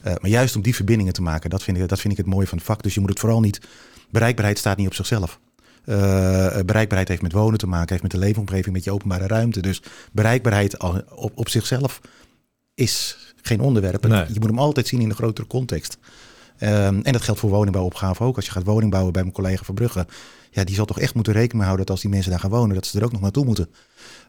Uh, 0.05 0.13
maar 0.21 0.29
juist 0.29 0.55
om 0.55 0.61
die 0.61 0.75
verbindingen 0.75 1.13
te 1.13 1.21
maken, 1.21 1.49
dat 1.49 1.63
vind, 1.63 1.77
ik, 1.77 1.87
dat 1.87 1.99
vind 1.99 2.13
ik 2.13 2.19
het 2.19 2.27
mooie 2.27 2.47
van 2.47 2.57
het 2.57 2.67
vak. 2.67 2.83
Dus 2.83 2.93
je 2.93 2.99
moet 2.99 3.09
het 3.09 3.19
vooral 3.19 3.39
niet. 3.39 3.61
Bereikbaarheid 4.09 4.57
staat 4.57 4.77
niet 4.77 4.87
op 4.87 4.93
zichzelf. 4.93 5.39
Uh, 5.85 5.95
bereikbaarheid 6.65 7.07
heeft 7.07 7.21
met 7.21 7.31
wonen 7.31 7.59
te 7.59 7.67
maken, 7.67 7.89
heeft 7.89 8.01
met 8.01 8.11
de 8.11 8.17
leefomgeving, 8.17 8.75
met 8.75 8.83
je 8.83 8.91
openbare 8.91 9.27
ruimte. 9.27 9.61
Dus 9.61 9.81
bereikbaarheid 10.11 10.79
op, 11.15 11.31
op 11.35 11.49
zichzelf 11.49 12.01
is 12.73 13.17
geen 13.41 13.59
onderwerp. 13.59 14.07
Nee. 14.07 14.25
Je 14.27 14.39
moet 14.39 14.49
hem 14.49 14.59
altijd 14.59 14.87
zien 14.87 15.01
in 15.01 15.09
de 15.09 15.15
grotere 15.15 15.47
context. 15.47 15.97
Um, 16.61 17.01
en 17.03 17.11
dat 17.11 17.21
geldt 17.21 17.39
voor 17.39 17.49
woningbouwopgave 17.49 18.23
ook. 18.23 18.35
Als 18.35 18.45
je 18.45 18.51
gaat 18.51 18.63
woning 18.63 18.91
bouwen 18.91 19.13
bij 19.13 19.21
mijn 19.21 19.33
collega 19.33 19.63
Verbrugge, 19.63 20.07
ja, 20.51 20.63
die 20.63 20.75
zal 20.75 20.85
toch 20.85 20.99
echt 20.99 21.13
moeten 21.13 21.33
rekening 21.33 21.63
houden 21.63 21.85
dat 21.85 21.95
als 21.95 22.01
die 22.01 22.11
mensen 22.11 22.31
daar 22.31 22.39
gaan 22.39 22.49
wonen, 22.49 22.75
dat 22.75 22.85
ze 22.85 22.97
er 22.97 23.05
ook 23.05 23.11
nog 23.11 23.21
naartoe 23.21 23.45
moeten. 23.45 23.69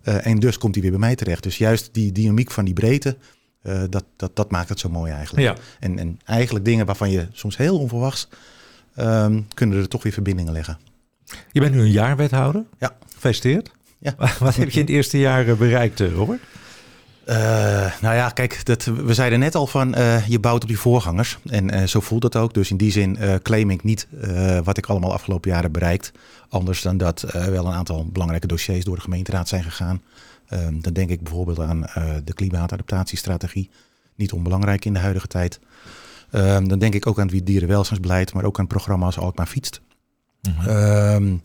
Uh, 0.04 0.26
en 0.26 0.38
dus 0.38 0.58
komt 0.58 0.74
hij 0.74 0.82
weer 0.82 0.92
bij 0.92 1.00
mij 1.00 1.14
terecht. 1.14 1.42
Dus 1.42 1.58
juist 1.58 1.88
die 1.92 2.12
dynamiek 2.12 2.50
van 2.50 2.64
die 2.64 2.74
breedte, 2.74 3.16
uh, 3.62 3.82
dat, 3.88 4.04
dat, 4.16 4.36
dat 4.36 4.50
maakt 4.50 4.68
het 4.68 4.80
zo 4.80 4.88
mooi 4.88 5.12
eigenlijk. 5.12 5.46
Ja. 5.46 5.62
En, 5.80 5.98
en 5.98 6.20
eigenlijk 6.24 6.64
dingen 6.64 6.86
waarvan 6.86 7.10
je 7.10 7.26
soms 7.32 7.56
heel 7.56 7.78
onverwachts 7.78 8.28
um, 8.96 9.46
kunnen 9.54 9.78
er 9.78 9.88
toch 9.88 10.02
weer 10.02 10.12
verbindingen 10.12 10.52
leggen. 10.52 10.78
Je 11.52 11.60
bent 11.60 11.74
nu 11.74 11.80
een 11.80 11.90
jaar 11.90 12.16
wethouder. 12.16 12.64
Ja. 12.78 12.96
Gefeliciteerd. 13.14 13.70
Ja. 13.98 14.14
Wat 14.38 14.56
heb 14.56 14.70
je 14.70 14.80
in 14.80 14.86
het 14.86 14.94
eerste 14.94 15.18
jaar 15.18 15.48
eh, 15.48 15.54
bereikt, 15.54 16.00
eh, 16.00 16.12
Robert? 16.12 16.40
Uh, 17.26 17.36
nou 18.00 18.14
ja, 18.14 18.28
kijk, 18.28 18.64
dat, 18.64 18.84
we 18.84 19.14
zeiden 19.14 19.38
net 19.38 19.54
al 19.54 19.66
van 19.66 19.98
uh, 19.98 20.26
je 20.28 20.38
bouwt 20.38 20.62
op 20.62 20.68
je 20.68 20.76
voorgangers. 20.76 21.38
En 21.50 21.74
uh, 21.74 21.82
zo 21.86 22.00
voelt 22.00 22.22
dat 22.22 22.36
ook. 22.36 22.54
Dus 22.54 22.70
in 22.70 22.76
die 22.76 22.90
zin 22.90 23.18
claim 23.42 23.70
ik 23.70 23.84
niet 23.84 24.06
wat 24.64 24.76
ik 24.76 24.86
allemaal 24.86 25.12
afgelopen 25.12 25.50
jaren 25.50 25.72
bereikt. 25.72 26.12
Anders 26.48 26.82
dan 26.82 26.96
dat 26.96 27.20
wel 27.32 27.66
een 27.66 27.72
aantal 27.72 28.06
belangrijke 28.06 28.46
dossiers 28.46 28.84
door 28.84 28.94
de 28.94 29.00
gemeenteraad 29.00 29.48
zijn 29.48 29.62
gegaan. 29.62 30.02
Um, 30.52 30.82
dan 30.82 30.92
denk 30.92 31.10
ik 31.10 31.22
bijvoorbeeld 31.22 31.60
aan 31.60 31.78
uh, 31.78 32.14
de 32.24 32.34
klimaatadaptatiestrategie. 32.34 33.70
Niet 34.14 34.32
onbelangrijk 34.32 34.84
in 34.84 34.92
de 34.92 34.98
huidige 34.98 35.26
tijd. 35.26 35.60
Um, 36.32 36.68
dan 36.68 36.78
denk 36.78 36.94
ik 36.94 37.06
ook 37.06 37.18
aan 37.18 37.28
het 37.28 37.46
dierenwelzijnsbeleid, 37.46 38.32
maar 38.32 38.44
ook 38.44 38.58
aan 38.58 38.66
programma's 38.66 39.18
Alkmaar 39.18 39.46
fietst. 39.46 39.80
Mm 40.42 40.52
-hmm. 40.54 41.40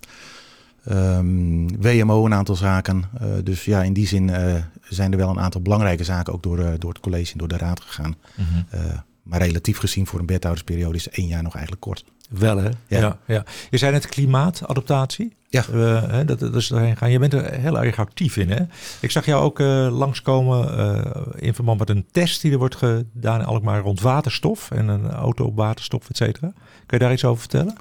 um, 0.91 1.81
WMO 1.81 2.25
een 2.25 2.33
aantal 2.33 2.55
zaken. 2.55 3.03
Uh, 3.21 3.27
dus 3.43 3.65
ja, 3.65 3.83
in 3.83 3.93
die 3.93 4.07
zin 4.07 4.27
uh, 4.27 4.55
zijn 4.81 5.11
er 5.11 5.17
wel 5.17 5.29
een 5.29 5.39
aantal 5.39 5.61
belangrijke 5.61 6.03
zaken 6.03 6.33
ook 6.33 6.43
door, 6.43 6.79
door 6.79 6.89
het 6.89 6.99
college 6.99 7.31
en 7.31 7.37
door 7.37 7.47
de 7.47 7.57
raad 7.57 7.79
gegaan. 7.79 8.15
Mm 8.35 8.45
-hmm. 8.45 9.03
maar 9.23 9.41
relatief 9.41 9.77
gezien 9.77 10.07
voor 10.07 10.19
een 10.19 10.25
wethoudersperiode 10.25 10.97
is 10.97 11.09
één 11.09 11.27
jaar 11.27 11.43
nog 11.43 11.53
eigenlijk 11.53 11.81
kort. 11.81 12.05
Wel 12.29 12.57
hè? 12.57 12.69
Ja. 12.87 12.99
ja, 12.99 13.17
ja. 13.25 13.43
Je 13.69 13.77
zei 13.77 13.91
net 13.91 14.07
klimaatadaptatie. 14.07 15.35
Ja. 15.49 15.65
Uh, 15.73 16.19
dat, 16.25 16.39
dat 16.39 16.55
is 16.55 16.71
erheen 16.71 16.97
gaan. 16.97 17.11
Je 17.11 17.19
bent 17.19 17.33
er 17.33 17.53
heel 17.53 17.83
erg 17.83 17.99
actief 17.99 18.37
in 18.37 18.49
hè? 18.49 18.61
Ik 19.01 19.11
zag 19.11 19.25
jou 19.25 19.43
ook 19.43 19.59
uh, 19.59 19.97
langskomen 19.97 20.79
uh, 20.79 21.21
in 21.35 21.53
verband 21.53 21.79
met 21.79 21.89
een 21.89 22.05
test 22.11 22.41
die 22.41 22.51
er 22.51 22.57
wordt 22.57 22.75
gedaan 22.75 23.39
in 23.39 23.45
Alkmaar 23.45 23.81
rond 23.81 24.01
waterstof. 24.01 24.71
En 24.71 24.87
een 24.87 25.11
auto 25.11 25.45
op 25.45 25.55
waterstof, 25.55 26.09
et 26.09 26.17
cetera. 26.17 26.53
Kun 26.85 26.97
je 26.97 27.03
daar 27.03 27.13
iets 27.13 27.25
over 27.25 27.39
vertellen? 27.39 27.75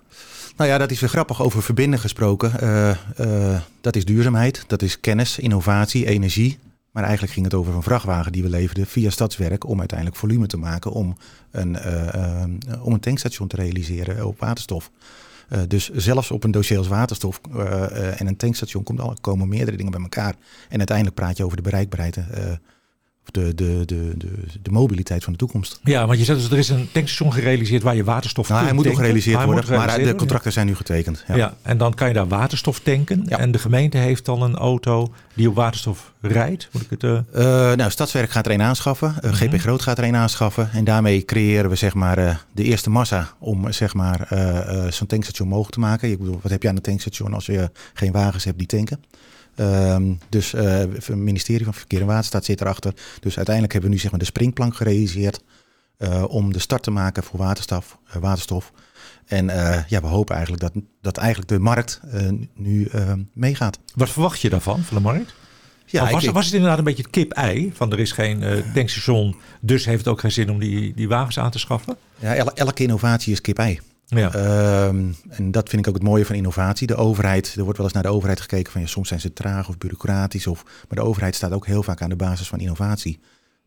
Nou 0.57 0.71
ja, 0.71 0.79
dat 0.79 0.91
is 0.91 1.01
weer 1.01 1.09
grappig 1.09 1.43
over 1.43 1.63
verbinden 1.63 1.99
gesproken. 1.99 2.53
dat 3.81 3.97
is 3.97 4.05
duurzaamheid, 4.05 4.65
dat 4.67 4.83
is 4.83 5.01
kennis, 5.01 5.39
innovatie, 5.39 6.07
energie. 6.07 6.59
Maar 6.95 7.03
eigenlijk 7.03 7.33
ging 7.33 7.45
het 7.45 7.55
over 7.55 7.75
een 7.75 7.83
vrachtwagen 7.83 8.33
die 8.33 8.43
we 8.43 8.49
leverden 8.49 8.87
via 8.87 9.11
Stadswerk 9.11 9.67
om 9.67 9.79
uiteindelijk 9.79 10.19
volume 10.19 10.47
te 10.47 10.57
maken 10.57 10.91
om 10.91 11.17
een, 11.51 11.77
om 12.81 12.93
een 12.93 13.01
tankstation 13.01 13.49
te 13.49 13.57
realiseren 13.57 14.27
op 14.27 14.39
waterstof. 14.39 14.91
dus 15.69 15.91
zelfs 15.91 16.31
op 16.31 16.45
een 16.45 16.51
dossier 16.51 16.79
als 16.79 16.89
waterstof 16.89 17.41
en 18.19 18.27
een 18.27 18.37
tankstation 18.37 18.83
komt 18.83 19.01
al, 19.01 19.17
komen 19.21 19.49
meerdere 19.49 19.77
dingen 19.77 19.93
bij 19.93 20.01
elkaar. 20.01 20.35
En 20.69 20.79
uiteindelijk 20.79 21.17
praat 21.17 21.37
je 21.37 21.45
over 21.45 21.57
de 21.57 21.63
bereikbaarheid 21.63 22.17
de, 23.31 23.54
de, 23.54 23.83
de, 23.85 24.12
de, 24.16 24.28
de 24.62 24.71
mobiliteit 24.71 25.25
van 25.25 25.33
de 25.33 25.38
toekomst. 25.38 25.81
Ja, 25.83 26.07
want 26.07 26.19
je 26.19 26.25
zegt 26.25 26.40
dus 26.40 26.50
er 26.50 26.59
is 26.59 26.69
een 26.69 26.88
tankstation 26.93 27.33
gerealiseerd 27.33 27.83
waar 27.83 27.97
je 27.97 28.04
waterstof 28.04 28.49
nou, 28.49 28.64
Hij 28.64 28.73
moet 28.73 28.85
nog 28.85 28.97
gerealiseerd 28.97 29.45
worden, 29.45 29.76
maar 29.76 29.99
de 29.99 30.14
contracten 30.14 30.52
zijn 30.52 30.66
nu 30.66 30.75
getekend. 30.75 31.25
Ja. 31.28 31.37
ja. 31.37 31.54
en 31.62 31.78
dan 31.78 31.95
kan 31.95 32.09
je 32.09 32.14
daar 32.14 32.28
waterstof 32.28 32.81
tanken. 32.81 33.28
En 33.28 33.50
de 33.50 33.59
gemeente 33.59 33.99
heeft 33.99 34.25
dan 34.25 34.43
een 34.43 34.57
auto 34.57 35.12
die 35.35 35.49
op 35.49 35.54
waterstof 35.54 36.12
rijdt. 36.21 36.69
Moet 36.73 36.83
ik 36.83 36.90
het, 36.90 37.02
uh... 37.02 37.21
nou, 37.75 37.90
Stadswerk 37.90 38.31
gaat 38.31 38.47
er 38.47 38.52
een 38.52 38.62
aanschaffen. 38.62 39.14
Uh, 39.25 39.33
GP 39.33 39.59
Groot 39.59 39.83
gaat 39.83 39.99
er 39.99 40.04
een 40.04 40.16
aanschaffen. 40.16 40.71
En 40.73 40.85
daarmee 40.85 41.25
creëren 41.25 41.71
we 41.71 41.76
zeg 41.76 41.95
maar, 41.95 42.45
de 42.52 42.62
eerste 42.62 42.90
massa 42.90 43.28
om 43.38 43.73
zeg 43.73 43.95
maar, 43.95 44.28
zo'n 44.88 45.07
tankstation 45.07 45.49
mogelijk 45.49 45.75
te 45.75 45.81
maken. 45.81 46.11
Ik 46.11 46.19
bedoel, 46.19 46.38
wat 46.43 46.50
heb 46.50 46.62
je 46.62 46.69
aan 46.69 46.76
een 46.76 46.83
tankstation 46.83 47.35
als 47.35 47.47
je 47.47 47.71
geen 47.95 48.12
wagens 48.12 48.45
hebt 48.45 48.59
die 48.59 48.66
tanken? 48.66 49.00
Um, 49.57 50.19
dus 50.29 50.55
uh, 50.55 50.63
het 50.63 51.09
ministerie 51.09 51.65
van 51.65 51.75
Verkeer 51.75 52.01
en 52.01 52.07
Waterstaat 52.07 52.45
zit 52.45 52.61
erachter. 52.61 52.95
Dus 53.21 53.37
uiteindelijk 53.37 53.73
hebben 53.73 53.91
we 53.91 53.97
nu 53.97 54.03
zeg 54.03 54.11
maar, 54.11 54.21
de 54.21 54.27
springplank 54.27 54.77
gerealiseerd 54.77 55.43
uh, 55.99 56.25
om 56.29 56.53
de 56.53 56.59
start 56.59 56.83
te 56.83 56.91
maken 56.91 57.23
voor 57.23 57.39
waterstof. 57.39 57.99
Uh, 58.09 58.17
waterstof. 58.17 58.73
En 59.27 59.47
ja, 59.89 60.01
we 60.01 60.07
hopen 60.07 60.35
eigenlijk 60.35 60.63
dat, 60.63 60.83
dat 61.01 61.17
eigenlijk 61.17 61.49
de 61.49 61.59
markt 61.59 62.01
nu 62.55 62.91
meegaat. 63.33 63.79
Wat 63.95 64.11
verwacht 64.11 64.41
je 64.41 64.51
daarvan, 64.51 64.83
van 64.83 64.97
de 64.97 65.03
markt? 65.03 65.35
Ja, 65.87 66.11
was, 66.11 66.27
was, 66.27 66.45
het 66.45 66.55
inderdaad 66.55 66.79
een 66.79 66.85
beetje 66.85 67.03
het 67.03 67.11
kip-ei? 67.11 67.73
Van 67.75 67.93
er 67.93 68.01
is 68.01 68.13
geen 68.13 68.65
tankstation, 68.75 69.37
dus 69.61 69.85
heeft 69.85 69.99
het 69.99 70.09
ook 70.09 70.21
geen 70.21 70.33
zin 70.33 70.51
om 70.51 70.59
die, 70.59 70.95
die 70.95 71.09
wagens 71.09 71.39
aan 71.39 71.51
te 71.51 71.59
schaffen? 71.59 71.97
Ja, 72.19 72.35
elke 72.35 72.83
innovatie 72.83 73.33
is 73.33 73.41
kip-ei. 73.41 73.81
Ja. 74.07 74.33
Ehm, 74.35 75.13
en 75.29 75.51
dat 75.51 75.69
vind 75.69 75.83
ik 75.83 75.89
ook 75.89 75.95
het 75.95 76.03
mooie 76.03 76.27
van 76.27 76.37
innovatie. 76.37 76.87
De 76.87 76.97
overheid, 76.97 77.55
er 77.57 77.63
wordt 77.63 77.77
wel 77.77 77.87
eens 77.87 77.95
naar 77.95 78.03
de 78.03 78.13
overheid 78.13 78.41
gekeken 78.41 78.73
van 78.73 78.81
ja, 78.81 78.87
soms 78.87 79.09
zijn 79.09 79.21
ze 79.21 79.33
traag 79.33 79.69
of 79.69 79.79
bureaucratisch. 79.79 80.47
Of, 80.47 80.63
maar 80.65 80.99
de 80.99 81.05
overheid 81.05 81.35
staat 81.35 81.53
ook 81.53 81.67
heel 81.67 81.83
vaak 81.83 82.03
aan 82.03 82.09
de 82.09 82.17
basis 82.17 82.49
van 82.49 82.61
innovatie. 82.61 83.21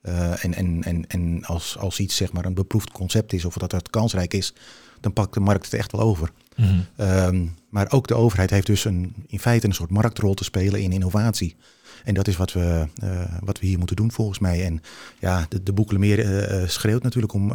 Uh, 0.03 0.43
en 0.43 0.53
en, 0.53 0.83
en, 0.83 1.07
en 1.07 1.45
als, 1.45 1.77
als 1.77 1.99
iets 1.99 2.15
zeg 2.15 2.31
maar 2.31 2.45
een 2.45 2.53
beproefd 2.53 2.91
concept 2.91 3.33
is 3.33 3.45
of 3.45 3.53
dat 3.53 3.71
het 3.71 3.89
kansrijk 3.89 4.33
is, 4.33 4.53
dan 4.99 5.13
pakt 5.13 5.33
de 5.33 5.39
markt 5.39 5.65
het 5.65 5.73
echt 5.73 5.91
wel 5.91 6.01
over. 6.01 6.31
Mm 6.55 6.85
-hmm. 6.95 7.53
maar 7.69 7.91
ook 7.91 8.07
de 8.07 8.15
overheid 8.15 8.49
heeft 8.49 8.65
dus 8.65 8.85
een, 8.85 9.13
in 9.27 9.39
feite 9.39 9.67
een 9.67 9.73
soort 9.73 9.89
marktrol 9.89 10.33
te 10.33 10.43
spelen 10.43 10.81
in 10.81 10.91
innovatie. 10.91 11.55
En 12.03 12.13
dat 12.13 12.27
is 12.27 12.37
wat 12.37 12.53
we, 12.53 12.87
uh, 13.03 13.21
wat 13.39 13.59
we 13.59 13.65
hier 13.65 13.77
moeten 13.77 13.95
doen 13.95 14.11
volgens 14.11 14.39
mij. 14.39 14.65
En 14.65 14.81
ja, 15.19 15.45
de, 15.49 15.63
de 15.63 15.73
Boekelemeer 15.73 16.19
uh, 16.19 16.67
schreeuwt 16.67 17.03
natuurlijk 17.03 17.33
om 17.33 17.51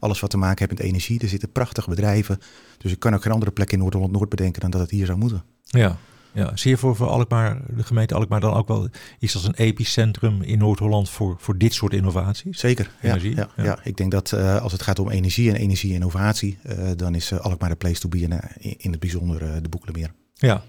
alles 0.00 0.20
wat 0.20 0.30
te 0.30 0.36
maken 0.36 0.58
heeft 0.58 0.80
met 0.80 0.88
energie. 0.88 1.20
Er 1.20 1.28
zitten 1.28 1.52
prachtige 1.52 1.90
bedrijven. 1.90 2.38
Dus 2.78 2.92
ik 2.92 2.98
kan 2.98 3.14
ook 3.14 3.22
geen 3.22 3.32
andere 3.32 3.50
plek 3.50 3.72
in 3.72 3.78
Noord-Holland-Noord 3.78 4.28
bedenken 4.28 4.60
dan 4.60 4.70
dat 4.70 4.80
het 4.80 4.90
hier 4.90 5.06
zou 5.06 5.18
moeten. 5.18 5.42
Ja, 5.62 5.96
ja, 6.32 6.56
zie 6.56 6.70
je 6.70 6.76
voor, 6.76 6.96
voor 6.96 7.06
Alkmaar, 7.06 7.60
de 7.76 7.82
gemeente 7.82 8.14
Alkmaar 8.14 8.40
dan 8.40 8.54
ook 8.54 8.68
wel 8.68 8.88
iets 9.18 9.34
als 9.34 9.44
een 9.44 9.54
epicentrum 9.54 10.42
in 10.42 10.58
Noord-Holland 10.58 11.10
voor, 11.10 11.36
voor 11.38 11.58
dit 11.58 11.74
soort 11.74 11.92
innovaties? 11.92 12.58
Zeker, 12.58 12.90
ja, 13.02 13.14
ja, 13.20 13.48
ja. 13.56 13.78
Ik 13.82 13.96
denk 13.96 14.10
dat 14.10 14.32
uh, 14.32 14.62
als 14.62 14.72
het 14.72 14.82
gaat 14.82 14.98
om 14.98 15.10
energie 15.10 15.50
en 15.50 15.56
energie-innovatie, 15.56 16.58
uh, 16.62 16.90
dan 16.96 17.14
is 17.14 17.32
uh, 17.32 17.38
Alkmaar 17.38 17.68
de 17.68 17.76
place 17.76 18.00
to 18.00 18.08
be 18.08 18.26
en 18.28 18.40
in 18.78 18.90
het 18.90 19.00
bijzonder 19.00 19.62
de 19.62 19.68
Boekelemeer. 19.68 20.12
Ja, 20.34 20.62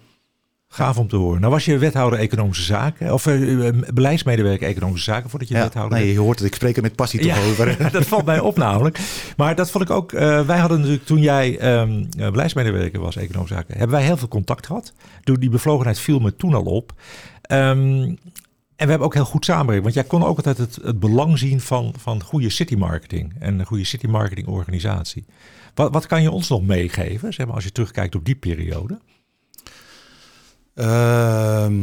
Gaaf 0.73 0.97
om 0.97 1.07
te 1.07 1.15
horen. 1.15 1.39
Nou 1.39 1.53
was 1.53 1.65
je 1.65 1.77
wethouder 1.77 2.19
economische 2.19 2.63
zaken, 2.63 3.13
of 3.13 3.25
uh, 3.25 3.69
beleidsmedewerker 3.93 4.67
economische 4.67 5.11
zaken 5.11 5.29
voordat 5.29 5.47
je 5.47 5.53
wethouder 5.53 5.97
Nee, 5.97 6.11
je 6.11 6.19
hoort 6.19 6.39
het, 6.39 6.47
ik 6.47 6.55
spreek 6.55 6.75
er 6.75 6.81
met 6.81 6.95
passie 6.95 7.19
toch 7.19 7.45
over. 7.49 7.77
dat 7.91 8.05
valt 8.05 8.25
mij 8.25 8.39
op 8.39 8.57
namelijk. 8.57 8.99
Maar 9.37 9.55
dat 9.55 9.71
vond 9.71 9.83
ik 9.83 9.89
ook, 9.89 10.11
uh, 10.11 10.45
wij 10.45 10.57
hadden 10.57 10.77
natuurlijk 10.77 11.05
toen 11.05 11.21
jij 11.21 11.79
um, 11.81 12.09
beleidsmedewerker 12.15 12.99
was 12.99 13.15
economische 13.15 13.55
zaken, 13.55 13.77
hebben 13.77 13.97
wij 13.97 14.05
heel 14.05 14.17
veel 14.17 14.27
contact 14.27 14.65
gehad. 14.65 14.93
Die 15.23 15.49
bevlogenheid 15.49 15.99
viel 15.99 16.19
me 16.19 16.35
toen 16.35 16.53
al 16.53 16.63
op. 16.63 16.93
Um, 17.51 18.17
en 18.81 18.87
we 18.87 18.93
hebben 18.93 19.07
ook 19.07 19.13
heel 19.13 19.25
goed 19.25 19.45
samengewerkt. 19.45 19.83
Want 19.83 19.95
jij 19.95 20.03
kon 20.03 20.23
ook 20.23 20.37
altijd 20.37 20.57
het, 20.57 20.75
het 20.83 20.99
belang 20.99 21.37
zien 21.37 21.61
van, 21.61 21.93
van 21.97 22.23
goede 22.23 22.49
city 22.49 22.75
marketing 22.75 23.33
en 23.39 23.59
een 23.59 23.65
goede 23.65 23.83
city 23.83 24.07
marketing 24.07 24.47
organisatie. 24.47 25.25
Wat, 25.73 25.93
wat 25.93 26.05
kan 26.05 26.21
je 26.21 26.31
ons 26.31 26.49
nog 26.49 26.61
meegeven, 26.61 27.33
zeg 27.33 27.45
maar, 27.45 27.55
als 27.55 27.63
je 27.63 27.71
terugkijkt 27.71 28.15
op 28.15 28.25
die 28.25 28.35
periode? 28.35 28.99
Ehm, 30.73 31.75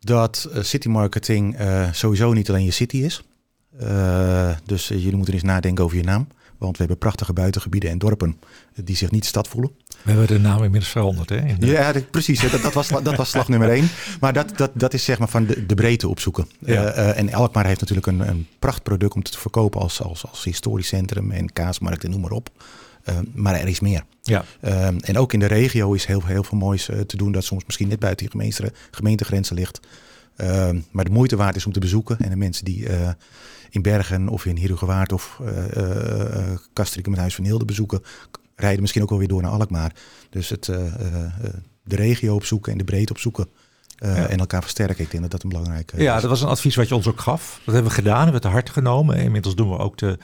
dat 0.00 0.48
uh, 0.54 0.62
city 0.62 0.88
marketing 0.88 1.60
uh, 1.60 1.92
sowieso 1.92 2.32
niet 2.32 2.48
alleen 2.48 2.64
je 2.64 2.70
city 2.70 2.96
is. 2.96 3.22
Uh, 3.82 4.50
dus 4.64 4.88
jullie 4.88 5.16
moeten 5.16 5.34
eens 5.34 5.42
nadenken 5.42 5.84
over 5.84 5.96
je 5.96 6.02
naam. 6.02 6.28
Want 6.58 6.72
we 6.72 6.78
hebben 6.78 6.98
prachtige 6.98 7.32
buitengebieden 7.32 7.90
en 7.90 7.98
dorpen 7.98 8.40
die 8.84 8.96
zich 8.96 9.10
niet 9.10 9.24
stad 9.24 9.48
voelen. 9.48 9.70
We 10.02 10.10
hebben 10.10 10.26
de 10.26 10.38
naam 10.38 10.62
inmiddels 10.62 10.90
veranderd, 10.90 11.28
hè? 11.28 11.54
Ja, 11.58 11.92
precies. 12.10 12.40
Dat, 12.40 12.62
dat, 12.62 12.72
was, 12.72 12.88
dat 12.88 13.16
was 13.16 13.30
slag 13.30 13.48
nummer 13.48 13.70
één. 13.70 13.88
Maar 14.20 14.32
dat, 14.32 14.56
dat, 14.56 14.70
dat 14.74 14.94
is 14.94 15.04
zeg 15.04 15.18
maar 15.18 15.28
van 15.28 15.46
de, 15.46 15.66
de 15.66 15.74
breedte 15.74 16.08
opzoeken. 16.08 16.48
Ja. 16.58 16.96
Uh, 16.96 17.18
en 17.18 17.32
Alkmaar 17.32 17.66
heeft 17.66 17.80
natuurlijk 17.80 18.06
een, 18.06 18.28
een 18.28 18.46
prachtproduct 18.58 19.14
om 19.14 19.22
te 19.22 19.38
verkopen 19.38 19.80
als, 19.80 20.02
als, 20.02 20.26
als 20.26 20.44
historisch 20.44 20.88
centrum 20.88 21.30
en 21.30 21.52
kaasmarkt 21.52 22.04
en 22.04 22.10
noem 22.10 22.20
maar 22.20 22.30
op. 22.30 22.50
Ehm, 23.04 23.24
maar 23.34 23.54
er 23.54 23.68
is 23.68 23.80
meer. 23.80 24.02
Ja. 24.22 24.44
Ehm, 24.60 24.98
en 24.98 25.18
ook 25.18 25.32
in 25.32 25.38
de 25.38 25.46
regio 25.46 25.92
is 25.92 26.04
heel, 26.04 26.24
heel 26.24 26.44
veel 26.44 26.58
moois 26.58 26.88
uh, 26.88 27.00
te 27.00 27.16
doen 27.16 27.32
dat 27.32 27.44
soms 27.44 27.64
misschien 27.64 27.88
net 27.88 27.98
buiten 27.98 28.26
die 28.26 28.38
gemeente, 28.38 28.72
gemeentegrenzen 28.90 29.56
ligt. 29.56 29.80
Ehm, 30.36 30.80
maar 30.90 31.04
de 31.04 31.10
moeite 31.10 31.36
waard 31.36 31.56
is 31.56 31.66
om 31.66 31.72
te 31.72 31.80
bezoeken. 31.80 32.18
En 32.18 32.30
de 32.30 32.36
mensen 32.36 32.64
die 32.64 32.88
uh, 32.88 33.08
in 33.70 33.82
Bergen 33.82 34.28
of 34.28 34.46
in 34.46 34.58
Herugewaard 34.58 35.12
of 35.12 35.40
uh, 35.42 36.56
Kastriken 36.72 37.10
met 37.10 37.20
Huis 37.20 37.34
van 37.34 37.44
Hilde 37.44 37.64
bezoeken, 37.64 38.02
rijden 38.56 38.80
misschien 38.80 39.02
ook 39.02 39.08
wel 39.08 39.18
weer 39.18 39.28
door 39.28 39.42
naar 39.42 39.50
Alkmaar. 39.50 39.92
Dus 40.30 40.48
het, 40.48 40.64
de 41.84 41.96
regio 41.96 42.34
opzoeken 42.34 42.72
en 42.72 42.78
de 42.78 42.84
breedte 42.84 43.12
opzoeken. 43.12 43.48
Uh, 44.04 44.30
En 44.30 44.38
elkaar 44.38 44.62
versterken. 44.62 45.04
Ik 45.04 45.10
denk 45.10 45.22
dat 45.22 45.30
dat 45.30 45.42
een 45.42 45.48
belangrijk 45.48 45.92
is. 45.92 46.02
Ja, 46.02 46.20
dat 46.20 46.30
was 46.30 46.42
een 46.42 46.48
advies 46.48 46.74
wat 46.74 46.88
je 46.88 46.94
ons 46.94 47.06
ook 47.06 47.20
gaf. 47.20 47.60
Dat 47.64 47.74
hebben 47.74 47.92
we 47.92 47.98
gedaan, 47.98 48.12
we 48.12 48.22
hebben 48.22 48.32
het 48.32 48.42
te 48.42 48.48
harte 48.48 48.72
genomen. 48.72 49.16
Inmiddels 49.16 49.54
doen 49.54 49.70
we 49.70 49.78
ook 49.78 49.98
de, 49.98 50.18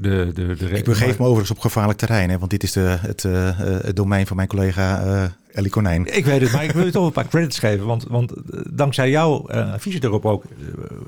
de, 0.00 0.30
de, 0.34 0.54
de 0.54 0.70
ik 0.70 0.84
begeef 0.84 1.18
me 1.18 1.24
overigens 1.24 1.50
op 1.50 1.58
gevaarlijk 1.58 1.98
terrein, 1.98 2.30
hè, 2.30 2.38
want 2.38 2.50
dit 2.50 2.62
is 2.62 2.72
de, 2.72 2.98
het, 3.00 3.24
uh, 3.24 3.58
het 3.58 3.96
domein 3.96 4.26
van 4.26 4.36
mijn 4.36 4.48
collega 4.48 5.04
uh, 5.04 5.24
Ellie 5.52 5.70
Konijn. 5.70 6.16
Ik 6.16 6.24
weet 6.24 6.40
het, 6.40 6.52
maar 6.52 6.64
ik 6.64 6.70
wil 6.70 6.84
je 6.84 6.90
toch 6.90 7.06
een 7.06 7.12
paar 7.12 7.28
credits 7.28 7.58
geven, 7.58 7.86
want, 7.86 8.04
want 8.04 8.32
dankzij 8.70 9.10
jouw 9.10 9.50
uh, 9.50 9.74
visie 9.78 10.04
erop 10.04 10.26
ook 10.26 10.44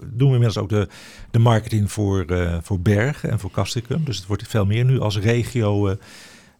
doen 0.01 0.29
we 0.29 0.35
inmiddels 0.35 0.59
ook 0.59 0.69
de, 0.69 0.89
de 1.31 1.39
marketing 1.39 1.93
voor, 1.93 2.25
voor 2.63 2.81
Bergen 2.81 3.31
en 3.31 3.39
voor 3.39 3.51
Castricum. 3.51 4.05
Dus 4.05 4.17
het 4.17 4.27
wordt 4.27 4.49
veel 4.49 4.67
meer 4.67 4.85
nu 4.85 5.01
als 5.01 5.19
regio 5.19 5.97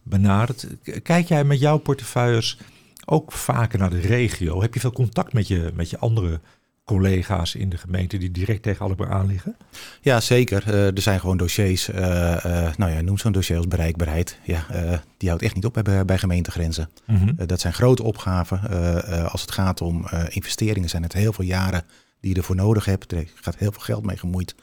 benaderd. 0.03 0.67
Kijk 1.03 1.27
jij 1.27 1.43
met 1.43 1.59
jouw 1.59 1.77
portefeuilles 1.77 2.57
ook 3.05 3.31
vaker 3.31 3.79
naar 3.79 3.89
de 3.89 3.99
regio? 3.99 4.61
Heb 4.61 4.73
je 4.73 4.79
veel 4.79 4.91
contact 4.91 5.33
met 5.33 5.47
je, 5.47 5.71
met 5.75 5.89
je 5.89 5.97
andere 5.97 6.39
collega's 6.91 7.55
in 7.55 7.69
de 7.69 7.77
gemeente 7.77 8.17
die 8.17 8.31
direct 8.31 8.63
tegen 8.63 8.85
Alkmaar 8.85 9.11
aanliggen? 9.11 9.55
Ja, 10.01 10.19
zeker. 10.19 10.63
Uh, 10.67 10.85
er 10.85 11.01
zijn 11.01 11.19
gewoon 11.19 11.37
dossiers. 11.37 11.89
Uh, 11.89 11.97
uh, 11.97 12.75
nou 12.77 12.91
ja, 12.91 13.01
noem 13.01 13.17
zo'n 13.17 13.31
dossier 13.31 13.57
als 13.57 13.67
bereikbaarheid. 13.67 14.37
Ja, 14.43 14.65
die 15.17 15.29
houdt 15.29 15.43
echt 15.43 15.55
niet 15.55 15.65
op 15.65 15.81
bij, 15.83 16.05
bij 16.05 16.17
gemeentegrenzen. 16.17 16.89
Mm 17.05 17.35
dat 17.45 17.59
zijn 17.59 17.73
grote 17.73 18.03
opgaven. 18.03 18.59
als 19.31 19.41
het 19.41 19.51
gaat 19.51 19.81
om 19.81 20.05
investeringen, 20.29 20.89
zijn 20.89 21.03
het 21.03 21.13
heel 21.13 21.33
veel 21.33 21.45
jaren 21.45 21.83
die 22.19 22.31
je 22.31 22.37
ervoor 22.37 22.55
nodig 22.55 22.85
hebt. 22.85 23.11
Er 23.11 23.27
gaat 23.35 23.57
heel 23.57 23.71
veel 23.71 23.81
geld 23.81 24.05
mee 24.05 24.17
gemoeid. 24.17 24.55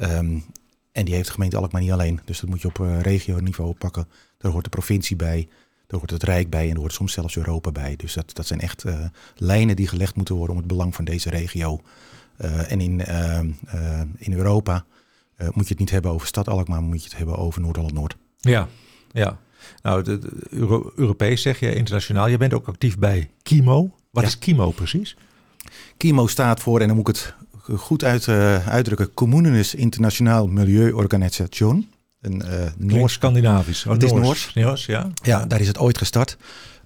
Um, 0.00 0.44
en 0.92 1.04
die 1.04 1.14
heeft 1.14 1.26
de 1.26 1.32
gemeente 1.32 1.56
Alkmaar 1.56 1.82
niet 1.82 1.90
alleen. 1.90 2.20
Dus 2.24 2.40
dat 2.40 2.50
moet 2.50 2.60
je 2.60 2.68
op 2.68 2.76
regioniveau 3.02 3.70
oppakken. 3.70 4.08
Daar 4.38 4.52
hoort 4.52 4.64
de 4.64 4.70
provincie 4.70 5.16
bij. 5.16 5.48
Er 5.92 5.98
hoort 5.98 6.10
het 6.10 6.22
Rijk 6.22 6.50
bij 6.50 6.68
en 6.68 6.74
er 6.74 6.78
hoort 6.78 6.92
soms 6.92 7.12
zelfs 7.12 7.36
Europa 7.36 7.72
bij. 7.72 7.96
Dus 7.96 8.14
dat, 8.14 8.34
dat 8.34 8.46
zijn 8.46 8.60
echt 8.60 8.84
uh, 8.84 9.04
lijnen 9.34 9.76
die 9.76 9.88
gelegd 9.88 10.16
moeten 10.16 10.34
worden 10.34 10.54
om 10.54 10.60
het 10.60 10.70
belang 10.70 10.94
van 10.94 11.04
deze 11.04 11.30
regio. 11.30 11.80
Uh, 12.38 12.72
en 12.72 12.80
in, 12.80 13.00
uh, 13.00 13.40
in 14.16 14.32
Europa 14.32 14.84
moet 15.36 15.64
je 15.64 15.70
het 15.70 15.78
niet 15.78 15.90
hebben 15.90 16.10
over 16.10 16.26
stad 16.26 16.48
Alkmaar, 16.48 16.80
maar 16.80 16.88
moet 16.88 17.02
je 17.02 17.08
het 17.08 17.18
hebben 17.18 17.36
over 17.36 17.60
Noord-Holland-Noord. 17.60 18.16
Ja, 18.40 18.68
ja. 19.12 19.38
Nou, 19.82 20.02
de, 20.02 20.18
de 20.18 20.30
Euro 20.50 20.92
Europees 20.96 21.42
zeg 21.42 21.60
je, 21.60 21.74
internationaal. 21.74 22.28
Je 22.28 22.36
bent 22.36 22.54
ook 22.54 22.68
actief 22.68 22.98
bij 22.98 23.30
KIMO. 23.42 23.90
Wat 24.10 24.24
is 24.24 24.38
KIMO 24.38 24.70
precies? 24.70 25.16
KIMO 25.96 26.26
staat 26.26 26.60
voor, 26.60 26.80
en 26.80 26.86
dan 26.86 26.96
moet 26.96 27.08
ik 27.08 27.14
het 27.16 27.34
goed 27.80 28.04
uit, 28.04 28.28
uitdrukken, 28.28 29.14
Communes 29.14 29.74
Internationaal 29.74 30.46
Milieuorganisation 30.46 31.91
een 32.22 32.42
uh, 32.44 32.66
Noors-Scandinavisch. 32.76 33.86
Oh, 33.86 33.92
het 33.92 34.02
is 34.02 34.12
Noors. 34.12 34.54
Noors. 34.54 34.86
ja. 34.86 35.10
ja, 35.22 35.46
daar 35.46 35.60
is 35.60 35.66
het 35.66 35.78
ooit 35.78 35.98
gestart. 35.98 36.36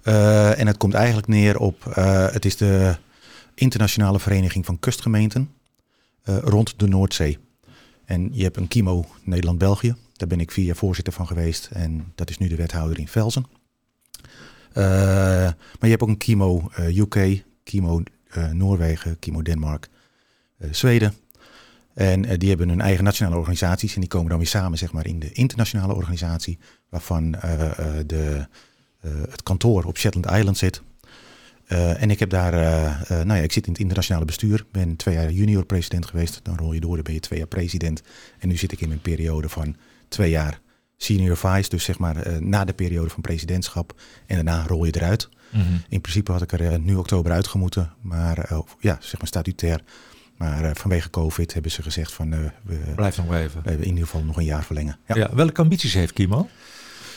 Uh, 0.03 0.59
en 0.59 0.67
het 0.67 0.77
komt 0.77 0.93
eigenlijk 0.93 1.27
neer 1.27 1.57
op, 1.57 1.93
uh, 1.97 2.31
het 2.31 2.45
is 2.45 2.57
de 2.57 2.95
internationale 3.53 4.19
vereniging 4.19 4.65
van 4.65 4.79
kustgemeenten 4.79 5.51
rond 6.23 6.79
de 6.79 6.87
Noordzee. 6.87 7.37
En 8.05 8.29
je 8.31 8.43
hebt 8.43 8.57
een 8.57 8.67
KIMO 8.67 9.05
Nederland-België. 9.23 9.95
Daar 10.13 10.27
ben 10.27 10.39
ik 10.39 10.51
vier 10.51 10.65
jaar 10.65 10.75
voorzitter 10.75 11.13
van 11.13 11.27
geweest. 11.27 11.69
En 11.71 12.11
dat 12.15 12.29
is 12.29 12.37
nu 12.37 12.47
de 12.47 12.55
wethouder 12.55 12.99
in 12.99 13.07
Velzen. 13.07 13.45
maar 14.73 15.55
je 15.79 15.89
hebt 15.89 16.01
ook 16.01 16.09
een 16.09 16.17
KIMO 16.17 16.71
UK, 16.77 17.43
KIMO 17.63 18.03
Noorwegen, 18.53 19.19
KIMO 19.19 19.41
Denemarken. 19.41 19.91
Zweden. 20.71 21.13
En 21.97 22.21
die 22.21 22.49
hebben 22.49 22.69
hun 22.69 22.81
eigen 22.81 23.03
nationale 23.03 23.37
organisaties 23.37 23.93
en 23.93 23.99
die 23.99 24.09
komen 24.09 24.29
dan 24.29 24.37
weer 24.37 24.47
samen 24.47 24.77
zeg 24.77 24.91
maar, 24.91 25.07
in 25.07 25.19
de 25.19 25.31
internationale 25.31 25.93
organisatie, 25.93 26.59
waarvan 26.89 27.31
de, 28.05 28.47
het 29.29 29.43
kantoor 29.43 29.83
op 29.83 29.97
Shetland 29.97 30.37
Island 30.37 30.57
zit. 30.57 30.81
en 31.67 32.09
ik 32.09 32.19
heb 32.19 32.29
daar, 32.29 32.53
nou 33.09 33.33
ja, 33.39 33.43
ik 33.43 33.51
zit 33.51 33.65
in 33.65 33.71
het 33.71 33.81
internationale 33.81 34.25
bestuur, 34.25 34.65
ben 34.71 34.95
twee 34.95 35.15
jaar 35.15 35.31
junior 35.31 35.65
president 35.65 36.05
geweest. 36.05 36.39
Dan 36.43 36.57
rol 36.57 36.73
je 36.73 36.79
door, 36.79 36.95
dan 36.95 37.03
ben 37.03 37.13
je 37.13 37.19
twee 37.19 37.39
jaar 37.39 37.47
president. 37.47 38.01
En 38.39 38.47
nu 38.47 38.57
zit 38.57 38.71
ik 38.71 38.81
in 38.81 38.91
een 38.91 39.01
periode 39.01 39.49
van 39.49 39.75
twee 40.07 40.29
jaar 40.29 40.59
senior 40.97 41.37
vice, 41.37 41.69
dus 41.69 41.83
zeg 41.83 41.99
maar 41.99 42.41
na 42.41 42.65
de 42.65 42.73
periode 42.73 43.09
van 43.09 43.21
presidentschap. 43.21 44.01
En 44.25 44.35
daarna 44.35 44.67
rol 44.67 44.85
je 44.85 44.95
eruit. 44.95 45.29
Mm 45.51 45.61
-hmm. 45.61 45.81
In 45.89 46.01
principe 46.01 46.31
had 46.31 46.41
ik 46.41 46.51
er 46.51 46.79
nu 46.79 46.95
oktober 46.95 47.31
uitgemoeten, 47.31 47.93
maar 48.01 48.51
uh, 48.51 48.59
ja, 48.79 48.97
zeg 49.01 49.19
maar 49.19 49.27
statutair. 49.27 49.81
Maar 50.37 50.75
vanwege 50.75 51.09
COVID 51.09 51.53
hebben 51.53 51.71
ze 51.71 51.81
gezegd 51.81 52.13
van 52.13 52.29
we 52.63 52.77
blijf 52.95 53.17
nog 53.17 53.33
even. 53.33 53.61
We 53.63 53.71
in 53.71 53.85
ieder 53.85 54.03
geval 54.03 54.23
nog 54.23 54.37
een 54.37 54.45
jaar 54.45 54.63
verlengen. 54.63 54.97
Ja. 55.07 55.15
ja 55.15 55.29
welke 55.35 55.61
ambities 55.61 55.93
heeft 55.93 56.13
Kimo? 56.13 56.49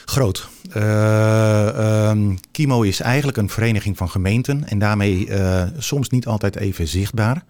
Groot. 0.04 0.48
Um, 0.76 2.38
Kimo 2.50 2.82
is 2.82 3.00
eigenlijk 3.00 3.36
een 3.36 3.48
vereniging 3.48 3.96
van 3.96 4.10
gemeenten 4.10 4.68
en 4.68 4.78
daarmee 4.78 5.28
soms 5.78 6.08
niet 6.08 6.26
altijd 6.26 6.56
even 6.56 6.88
zichtbaar. 6.88 7.44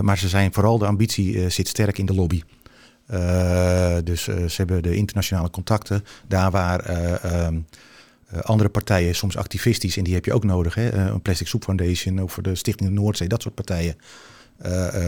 maar 0.00 0.18
ze 0.18 0.28
zijn 0.28 0.52
vooral 0.52 0.78
de 0.78 0.86
ambitie 0.86 1.50
zit 1.50 1.68
sterk 1.68 1.98
in 1.98 2.06
de 2.06 2.14
lobby. 2.14 2.42
Dus 4.04 4.22
ze 4.24 4.54
hebben 4.56 4.82
de 4.82 4.94
internationale 4.94 5.50
contacten. 5.50 6.04
Daar 6.28 6.50
waar 6.50 6.90
um, 7.46 7.66
andere 8.42 8.68
partijen 8.68 9.14
soms 9.14 9.36
activistisch, 9.36 9.96
en 9.96 10.04
die 10.04 10.14
heb 10.14 10.24
je 10.24 10.32
ook 10.32 10.44
nodig. 10.44 10.74
Hè? 10.74 10.92
een 10.92 11.22
Plastic 11.22 11.48
Soup 11.48 11.64
Foundation 11.64 12.22
of 12.22 12.38
de 12.42 12.54
Stichting 12.54 12.88
de 12.88 12.94
Noordzee, 12.94 13.28
dat 13.28 13.42
soort 13.42 13.54
partijen. 13.54 13.96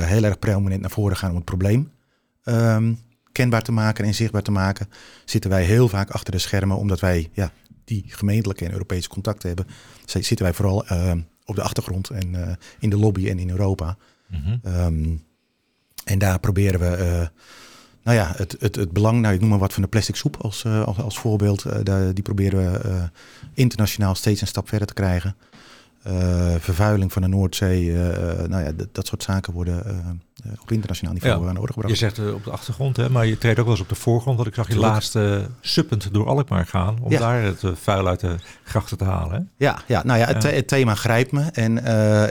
Heel 0.05 0.25
erg 0.25 0.39
prominent 0.39 0.81
naar 0.81 0.91
voren 0.91 1.17
gaan 1.17 1.31
om 1.31 1.37
het 1.37 1.45
probleem 1.45 1.91
um, 2.45 2.99
kenbaar 3.33 3.63
te 3.63 3.73
maken 3.73 4.05
en 4.05 4.15
zichtbaar 4.15 4.43
te 4.43 4.51
maken. 4.51 4.89
Zitten 5.25 5.51
wij 5.51 5.65
heel 5.65 5.89
vaak 5.89 6.11
achter 6.11 6.33
de 6.33 6.39
schermen, 6.39 6.77
omdat 6.77 7.01
wij 7.01 7.31
ja, 7.33 7.53
die 7.85 8.05
gemeentelijke 8.07 8.65
en 8.65 8.73
Europese 8.73 9.09
contacten 9.09 9.49
hebben. 9.49 9.67
Zitten 10.05 10.43
wij 10.43 10.55
vooral 10.55 10.85
op 11.45 11.55
de 11.55 11.63
achtergrond 11.63 12.11
en 12.11 12.59
in 12.79 12.91
de 12.91 12.97
lobby 12.97 13.29
en 13.29 13.39
in 13.39 13.51
Europa. 13.51 13.97
Mm 14.29 14.43
-hmm. 14.43 14.75
um, 14.75 15.25
en 16.05 16.19
daar 16.19 16.41
proberen 16.41 16.81
we 16.81 17.31
nou 18.05 18.17
ja, 18.17 18.33
het, 18.37 18.57
het, 18.59 18.77
het 18.77 18.93
belang, 18.93 19.21
nou, 19.21 19.35
ik 19.35 19.41
noem 19.41 19.49
maar 19.49 19.59
wat 19.59 19.73
van 19.73 19.83
de 19.83 19.89
plastic 19.89 20.17
soep 20.17 20.37
als, 20.37 20.65
als, 20.67 20.99
als, 20.99 21.19
voorbeeld. 21.19 21.67
Die 22.13 22.23
proberen 22.23 22.73
we 22.73 23.11
internationaal 23.55 24.15
steeds 24.15 24.41
een 24.41 24.47
stap 24.47 24.69
verder 24.69 24.87
te 24.87 24.95
krijgen. 24.95 25.37
Vervuiling 26.59 27.13
van 27.13 27.23
de 27.23 27.29
Noordzee, 27.29 27.93
nou 28.49 28.65
ja, 28.65 28.73
dat 28.93 29.07
soort 29.07 29.23
zaken 29.23 29.53
worden 29.53 29.83
op 30.61 30.73
internationaal 30.73 31.13
niveau 31.13 31.49
aan 31.49 31.55
de 31.55 31.61
orde 31.61 31.73
gebracht. 31.73 31.99
Je 31.99 32.01
zegt 32.01 32.33
op 32.33 32.45
de 32.45 32.51
achtergrond, 32.51 32.97
hè, 32.97 33.11
maar 33.11 33.27
je 33.27 33.39
treedt 33.39 33.59
ook 33.59 33.65
wel 33.65 33.75
eens 33.75 33.83
op 33.83 33.89
de 33.89 33.95
voorgrond. 33.95 34.37
Want 34.37 34.49
ik 34.49 34.55
zag 34.55 34.69
je 34.69 34.79
laatst 34.79 35.19
suppend 35.61 36.15
door 36.15 36.27
Alkmaar 36.27 36.67
gaan 36.67 36.99
om 37.01 37.11
daar 37.11 37.43
het 37.43 37.63
vuil 37.75 38.09
uit 38.09 38.21
de 38.21 38.37
grachten 38.65 38.99
te 38.99 39.05
halen. 39.05 39.35
Hè? 39.35 39.65
Ja, 39.65 39.83
ja, 39.87 40.05
nou 40.05 40.19
ja, 40.19 40.27
het, 40.27 40.43
het, 40.43 40.69
thema 40.69 40.95
grijpt 40.95 41.33
me. 41.33 41.43
En 41.43 41.77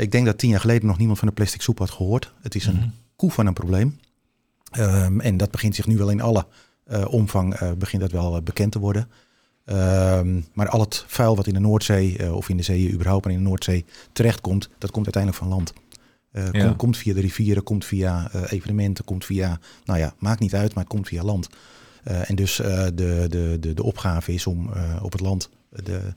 ik 0.02 0.12
denk 0.12 0.26
dat 0.26 0.38
tien 0.38 0.50
jaar 0.50 0.60
geleden 0.60 0.88
nog 0.88 0.98
niemand 0.98 1.20
van 1.20 1.28
de 1.28 1.34
plastic 1.34 1.62
soep 1.62 1.80
had 1.80 1.92
gehoord. 1.92 2.34
Het 2.42 2.56
is 2.56 2.66
een 2.66 2.76
mm 2.76 3.02
koe 3.16 3.32
van 3.32 3.48
een 3.48 3.54
probleem. 3.54 4.00
Um, 4.78 5.22
en 5.22 5.38
dat 5.38 5.52
begint 5.52 5.76
zich 5.76 5.88
nu 5.88 5.98
wel 5.98 6.10
in 6.10 6.22
alle 6.22 6.46
omvang 7.08 7.76
begint 7.78 8.02
dat 8.02 8.12
wel 8.12 8.42
bekend 8.42 8.72
te 8.72 8.80
worden. 8.80 9.10
Um, 9.66 10.46
maar 10.54 10.70
al 10.70 10.80
het 10.80 11.04
vuil 11.08 11.36
wat 11.36 11.48
in 11.48 11.54
de 11.54 11.60
Noordzee 11.60 12.34
of 12.34 12.50
in 12.50 12.58
de 12.58 12.64
zeeën 12.64 12.94
überhaupt, 12.94 13.26
maar 13.26 13.34
in 13.34 13.40
de 13.40 13.48
Noordzee 13.50 13.86
terechtkomt, 14.12 14.70
dat 14.78 14.92
komt 14.92 15.06
uiteindelijk 15.06 15.44
van 15.44 15.52
land. 15.52 15.74
Ja. 16.32 16.50
Komt, 16.50 16.76
komt 16.76 16.98
via 16.98 17.14
de 17.14 17.22
rivieren, 17.22 17.64
komt 17.64 17.86
via 17.86 18.32
evenementen, 18.50 19.06
komt 19.06 19.26
via, 19.26 19.60
nou 19.86 20.00
ja, 20.00 20.14
maakt 20.20 20.40
niet 20.40 20.56
uit, 20.56 20.74
maar 20.74 20.84
het 20.84 20.94
komt 20.94 21.08
via 21.08 21.24
land. 21.24 21.50
en 22.04 22.36
dus 22.36 22.56
de, 22.56 22.92
de, 23.30 23.58
de, 23.60 23.74
de 23.74 23.84
opgave 23.84 24.34
is 24.34 24.48
om 24.48 24.70
op 25.02 25.12
het 25.12 25.22
land 25.22 25.50
de, 25.70 26.14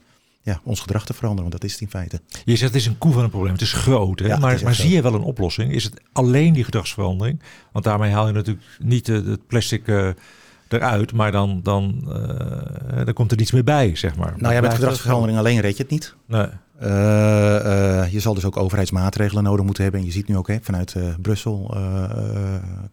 ja, 0.46 0.60
ons 0.64 0.80
gedrag 0.80 1.06
te 1.06 1.14
veranderen, 1.14 1.50
want 1.50 1.62
dat 1.62 1.70
is 1.70 1.72
het 1.72 1.80
in 1.80 1.90
feite. 1.90 2.20
Je 2.44 2.56
zegt 2.56 2.72
het 2.72 2.80
is 2.80 2.86
een 2.86 2.98
koe 2.98 3.12
van 3.12 3.24
een 3.24 3.30
probleem, 3.30 3.52
het 3.52 3.60
is 3.62 3.72
groot. 3.72 4.18
Hè? 4.18 4.26
Ja, 4.26 4.38
maar 4.38 4.60
maar 4.64 4.74
zie 4.74 4.90
je 4.90 5.02
wel 5.02 5.14
een 5.14 5.22
oplossing? 5.22 5.72
Is 5.72 5.84
het 5.84 6.00
alleen 6.12 6.52
die 6.52 6.64
gedragsverandering? 6.64 7.40
Want 7.72 7.84
daarmee 7.84 8.12
haal 8.12 8.26
je 8.26 8.32
natuurlijk 8.32 8.66
niet 8.78 9.06
het 9.06 9.46
plastic 9.46 9.86
uh, 9.86 10.10
eruit, 10.68 11.12
maar 11.12 11.32
dan, 11.32 11.60
dan, 11.62 12.04
uh, 12.08 13.04
dan 13.04 13.14
komt 13.14 13.30
er 13.30 13.36
niets 13.36 13.52
meer 13.52 13.64
bij, 13.64 13.96
zeg 13.96 14.16
maar. 14.16 14.34
Nou 14.36 14.54
ja, 14.54 14.60
met 14.60 14.74
gedragsverandering 14.74 15.38
alleen 15.38 15.60
red 15.60 15.76
je 15.76 15.82
het 15.82 15.92
niet. 15.92 16.14
Nee. 16.26 16.46
Uh, 16.82 18.12
je 18.12 18.20
zal 18.20 18.34
dus 18.34 18.44
ook 18.44 18.56
overheidsmaatregelen 18.56 19.42
nodig 19.42 19.64
moeten 19.64 19.82
hebben. 19.82 20.00
En 20.00 20.06
je 20.06 20.12
ziet 20.12 20.28
nu 20.28 20.36
ook 20.36 20.48
hè, 20.48 20.58
vanuit 20.60 20.96
Brussel, 21.22 21.76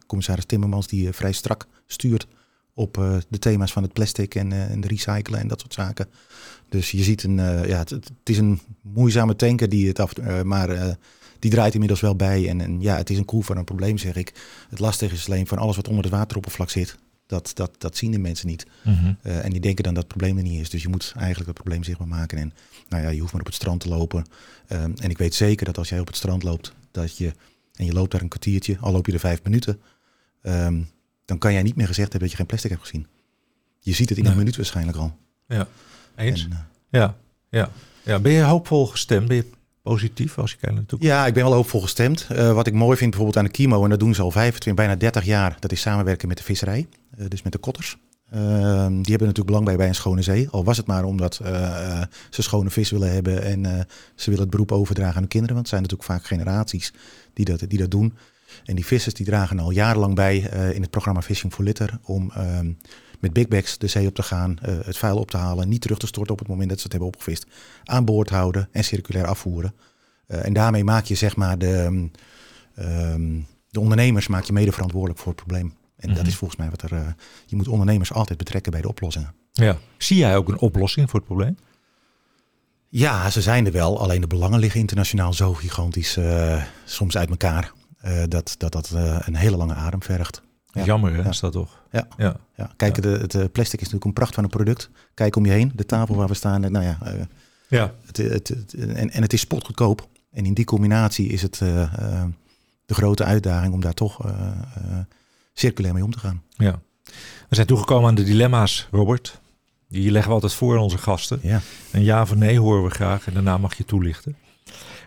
commissaris 0.08 0.46
Timmermans, 0.46 0.88
die 0.88 1.12
vrij 1.12 1.32
strak 1.32 1.68
stuurt 1.88 2.28
op 2.74 2.94
de 3.30 3.40
thema's 3.40 3.72
van 3.72 3.84
het 3.84 3.94
plastic 3.94 4.36
en, 4.36 4.52
en 4.52 4.82
de 4.82 4.88
recyclen 4.88 5.40
en 5.40 5.48
dat 5.48 5.60
soort 5.60 5.74
zaken. 5.74 6.08
Dus 6.70 6.92
je 6.92 7.04
ziet 7.04 7.24
een, 7.24 7.36
ja, 7.68 7.78
het, 7.78 7.90
het, 7.90 8.12
is 8.24 8.38
een 8.38 8.60
moeizame 8.82 9.36
tanker 9.36 9.70
die 9.70 9.88
het 9.88 10.00
af, 10.00 10.14
maar 10.44 10.98
die 11.44 11.52
draait 11.52 11.74
inmiddels 11.74 12.02
wel 12.02 12.16
bij. 12.16 12.50
En, 12.50 12.62
en, 12.62 12.82
ja, 12.82 12.96
het 12.98 13.10
is 13.10 13.18
een 13.18 13.26
koe 13.26 13.44
van 13.44 13.58
een 13.58 13.64
probleem, 13.64 13.98
zeg 13.98 14.16
ik. 14.16 14.34
Het 14.70 14.80
lastige 14.80 15.14
is 15.14 15.28
alleen 15.28 15.48
van 15.48 15.58
alles 15.58 15.76
wat 15.76 15.88
onder 15.88 16.04
het 16.04 16.14
wateroppervlak 16.14 16.70
zit. 16.70 16.98
Dat, 17.26 17.52
dat, 17.54 17.76
dat 17.78 17.98
zien 17.98 18.12
de 18.12 18.20
mensen 18.20 18.48
niet. 18.48 18.66
Mm 18.84 18.94
-hmm. 18.94 19.18
en 19.22 19.52
die 19.52 19.62
denken 19.62 19.84
dan 19.84 19.94
dat 19.94 20.04
het 20.04 20.18
probleem 20.18 20.38
er 20.38 20.44
niet 20.44 20.62
is. 20.62 20.70
Dus 20.70 20.82
je 20.82 20.90
moet 20.90 21.14
eigenlijk 21.16 21.48
het 21.48 21.58
probleem 21.58 21.84
zichtbaar 21.84 22.08
maken. 22.08 22.38
En 22.38 22.54
nou 22.90 23.04
ja, 23.04 23.10
je 23.10 23.20
hoeft 23.20 23.32
maar 23.32 23.42
op 23.42 23.48
het 23.48 23.56
strand 23.56 23.80
te 23.80 23.90
lopen. 23.90 24.26
Um, 24.70 24.94
en 24.98 25.10
ik 25.10 25.18
weet 25.18 25.34
zeker 25.34 25.66
dat 25.66 25.78
als 25.78 25.90
jij 25.90 26.00
op 26.00 26.08
het 26.08 26.16
strand 26.16 26.44
loopt, 26.44 26.74
dat 26.92 27.18
je, 27.18 27.32
en 27.76 27.86
je 27.86 27.94
loopt 27.94 28.12
daar 28.12 28.22
een 28.22 28.28
kwartiertje, 28.28 28.78
al 28.80 28.92
loop 28.92 29.06
je 29.06 29.14
er 29.14 29.20
vijf 29.20 29.44
minuten, 29.44 29.82
um, 30.42 30.90
dan 31.26 31.38
kan 31.38 31.54
jij 31.54 31.64
niet 31.64 31.76
meer 31.76 31.88
gezegd 31.88 32.12
hebben 32.12 32.20
dat 32.20 32.32
je 32.32 32.38
geen 32.38 32.46
plastic 32.46 32.70
hebt 32.70 32.84
gezien. 32.84 33.08
Je 33.80 33.94
ziet 33.94 34.10
het 34.10 34.18
in 34.18 34.24
nee. 34.24 34.34
een 34.34 34.38
minuut 34.38 34.56
waarschijnlijk 34.56 34.98
al. 34.98 35.18
Ja. 35.48 35.68
Eens? 36.16 36.44
En, 36.44 36.52
uh, 36.52 36.58
ja, 36.90 37.18
ja, 37.50 37.70
ja. 38.04 38.20
Ben 38.20 38.32
je 38.32 38.42
hoopvol 38.42 38.88
gestemd? 38.88 39.28
Ben 39.28 39.38
je 39.38 39.50
positief 39.84 40.38
als 40.38 40.52
je 40.52 40.58
kijkt 40.58 40.74
naar 40.74 40.84
de 40.84 40.90
toekomst? 40.90 41.14
Ja, 41.14 41.26
ik 41.26 41.34
ben 41.34 41.44
wel 41.44 41.54
hoopvol 41.54 41.82
gestemd. 41.82 42.28
Uh, 42.32 42.54
wat 42.54 42.68
ik 42.68 42.74
mooi 42.74 42.98
vind 42.98 43.10
bijvoorbeeld 43.10 43.38
aan 43.38 43.52
de 43.52 43.58
Kimo, 43.58 43.84
en 43.84 43.90
dat 43.90 44.00
doen 44.00 44.16
ze 44.16 44.22
al 44.22 44.32
25, 44.32 44.86
bijna 44.86 45.00
30 45.00 45.26
jaar, 45.26 45.58
dat 45.60 45.72
is 45.72 45.82
samenwerken 45.82 46.28
met 46.28 46.38
de 46.38 46.44
visserij, 46.44 46.88
uh, 47.18 47.26
dus 47.28 47.42
met 47.42 47.52
de 47.52 47.58
kotters. 47.58 47.98
Uh, 48.34 48.40
die 48.88 48.88
hebben 48.88 49.04
natuurlijk 49.10 49.46
belang 49.46 49.66
bij 49.66 49.76
bij 49.76 49.88
een 49.88 49.96
schone 49.96 50.22
zee. 50.22 50.50
Al 50.50 50.64
was 50.64 50.78
het 50.78 50.88
maar 50.88 51.04
omdat 51.04 51.36
ze 52.30 52.42
schone 52.42 52.70
vis 52.70 52.92
willen 52.92 53.12
hebben 53.12 53.44
en 53.44 53.88
ze 54.16 54.26
willen 54.30 54.40
het 54.40 54.50
beroep 54.50 54.72
overdragen 54.72 55.16
aan 55.16 55.20
hun 55.20 55.28
kinderen. 55.28 55.56
Want 55.56 55.70
het 55.70 55.80
zijn 55.80 55.82
natuurlijk 55.82 56.10
vaak 56.10 56.26
generaties 56.26 56.94
die 57.34 57.46
dat, 57.46 57.60
die 57.68 57.80
dat 57.80 57.92
doen. 57.92 58.14
En 58.66 58.76
die 58.76 58.86
vissers 58.86 59.14
die 59.14 59.26
dragen 59.26 59.60
al 59.60 59.72
jarenlang 59.72 60.16
bij 60.16 60.38
in 60.74 60.82
het 60.82 60.90
programma 60.90 61.22
Fishing 61.22 61.54
for 61.54 61.64
Litter 61.64 62.00
om 62.04 62.32
ehm, 62.32 62.72
met 63.24 63.34
big 63.34 63.48
bags 63.48 63.78
de 63.78 63.88
zee 63.88 64.08
op 64.08 64.16
te 64.16 64.24
gaan, 64.24 64.58
uh, 64.66 64.76
het 64.86 64.98
vuil 64.98 65.18
op 65.18 65.32
te 65.32 65.38
halen, 65.38 65.70
niet 65.70 65.82
terug 65.82 65.98
te 65.98 66.08
storten 66.08 66.34
op 66.34 66.40
het 66.40 66.48
moment 66.48 66.70
dat 66.70 66.78
ze 66.78 66.84
het 66.84 66.92
hebben 66.92 67.10
opgevist, 67.10 67.46
aan 67.84 68.06
boord 68.06 68.30
houden 68.30 68.70
en 68.72 68.84
circulair 68.84 69.28
afvoeren. 69.28 69.74
Uh, 70.28 70.46
en 70.46 70.54
daarmee 70.54 70.84
maak 70.84 71.06
je 71.06 71.16
zeg 71.16 71.36
maar 71.36 71.58
de, 71.58 72.10
um, 72.80 73.48
de 73.70 73.80
ondernemers 73.80 74.28
maak 74.28 74.44
je 74.44 74.54
mede 74.54 74.72
verantwoordelijk 74.72 75.20
voor 75.20 75.32
het 75.32 75.44
probleem. 75.46 75.66
En 75.66 75.74
mm 75.96 76.06
-hmm. 76.06 76.16
dat 76.16 76.28
is 76.28 76.36
volgens 76.36 76.60
mij 76.60 76.70
wat 76.70 76.82
er. 76.82 76.94
Uh, 76.94 77.08
je 77.46 77.56
moet 77.56 77.68
ondernemers 77.68 78.14
altijd 78.14 78.38
betrekken 78.38 78.72
bij 78.72 78.82
de 78.82 78.88
oplossingen. 78.88 79.34
Ja. 79.52 79.78
Zie 79.98 80.18
jij 80.18 80.38
ook 80.38 80.50
een 80.50 80.60
oplossing 80.60 81.10
voor 81.10 81.20
het 81.20 81.28
probleem? 81.28 81.58
Ja, 82.90 83.30
ze 83.30 83.42
zijn 83.42 83.66
er 83.66 83.72
wel. 83.72 84.00
Alleen 84.00 84.22
de 84.22 84.28
belangen 84.28 84.60
liggen 84.60 84.80
internationaal 84.80 85.34
zo 85.34 85.54
gigantisch 85.54 86.18
soms 86.86 87.18
uit 87.18 87.30
elkaar. 87.30 87.74
dat 88.28 88.56
dat, 88.58 88.72
dat 88.72 88.90
een 89.26 89.36
hele 89.36 89.58
lange 89.58 89.74
adem 89.74 90.04
vergt. 90.04 90.43
Ja. 90.74 90.84
Jammer 90.84 91.16
hè, 91.16 91.30
is 91.30 91.40
dat 91.40 91.52
toch? 91.52 91.84
Ja. 91.92 92.08
ja. 92.18 92.40
Kijk, 92.76 93.02
de, 93.02 93.10
het 93.10 93.36
eh, 93.36 93.46
plastic 93.52 93.80
is 93.80 93.86
natuurlijk 93.86 94.06
een 94.06 94.14
pracht 94.14 94.36
van 94.36 94.44
een 94.44 94.50
product. 94.50 94.90
Kijk 95.14 95.36
om 95.36 95.46
je 95.46 95.52
heen, 95.52 95.72
de 95.76 95.86
tafel 95.86 96.16
waar 96.16 96.28
we 96.28 96.34
staan. 96.34 96.62
Nou 96.62 96.86
ja, 96.86 96.98
uh, 97.04 97.22
ja. 97.68 97.94
Het, 98.06 98.18
het, 98.18 98.48
het, 98.48 98.74
en, 98.74 99.10
en 99.10 99.22
het 99.22 99.34
is 99.34 99.40
spotgoedkoop. 99.40 100.08
En 100.32 100.46
in 100.46 100.54
die 100.54 100.66
combinatie 100.66 101.28
is 101.28 101.42
het 101.42 101.60
uh, 101.64 101.94
de 102.86 102.94
grote 102.94 103.24
uitdaging 103.24 103.74
om 103.74 103.82
daar 103.82 103.94
toch 103.94 104.34
circulair 105.54 105.94
mee 105.94 106.04
om 106.04 106.12
te 106.12 106.20
gaan. 106.20 106.42
Ja. 106.50 106.80
We 107.50 107.56
zijn 107.56 107.68
toegekomen 107.68 108.10
aan 108.10 108.16
de 108.16 108.24
dilemma's, 108.24 108.88
Robert. 108.92 109.42
Die 109.88 110.12
leggen 110.12 110.30
we 110.30 110.36
altijd 110.36 110.54
voor 110.54 110.76
aan 110.76 110.84
onze 110.84 110.98
gasten. 110.98 111.40
Ja. 111.42 111.62
Een 111.92 112.04
ja 112.04 112.22
of 112.22 112.36
nee 112.36 112.60
horen 112.60 112.84
we 112.84 112.90
graag 112.90 113.28
en 113.28 113.34
daarna 113.34 113.58
mag 113.58 113.78
je 113.78 113.86
toelichten. 113.86 114.36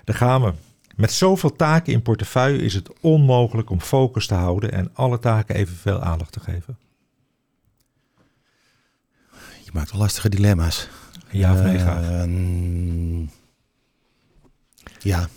Daar 0.05 0.17
gaan 0.17 0.43
we. 0.43 0.53
Met 0.97 1.13
zoveel 1.13 1.57
taken 1.57 1.93
in 1.93 2.03
portefeuille 2.03 2.63
is 2.63 2.75
het 2.75 3.01
onmogelijk 3.01 3.71
om 3.71 3.81
focus 3.81 4.27
te 4.27 4.35
houden 4.35 4.73
en 4.73 4.91
alle 4.95 5.19
taken 5.19 5.55
evenveel 5.55 6.01
aandacht 6.01 6.33
te 6.33 6.41
geven. 6.41 6.79
Je 9.65 9.71
maakt 9.73 9.91
wel 9.91 10.01
lastige 10.01 10.29
dilemma's. 10.29 10.89
Ja 11.31 11.53
of 11.53 11.63
nee, 11.63 11.79
graag? 11.79 12.27
Uh, 12.27 13.29
ja. 14.99 15.29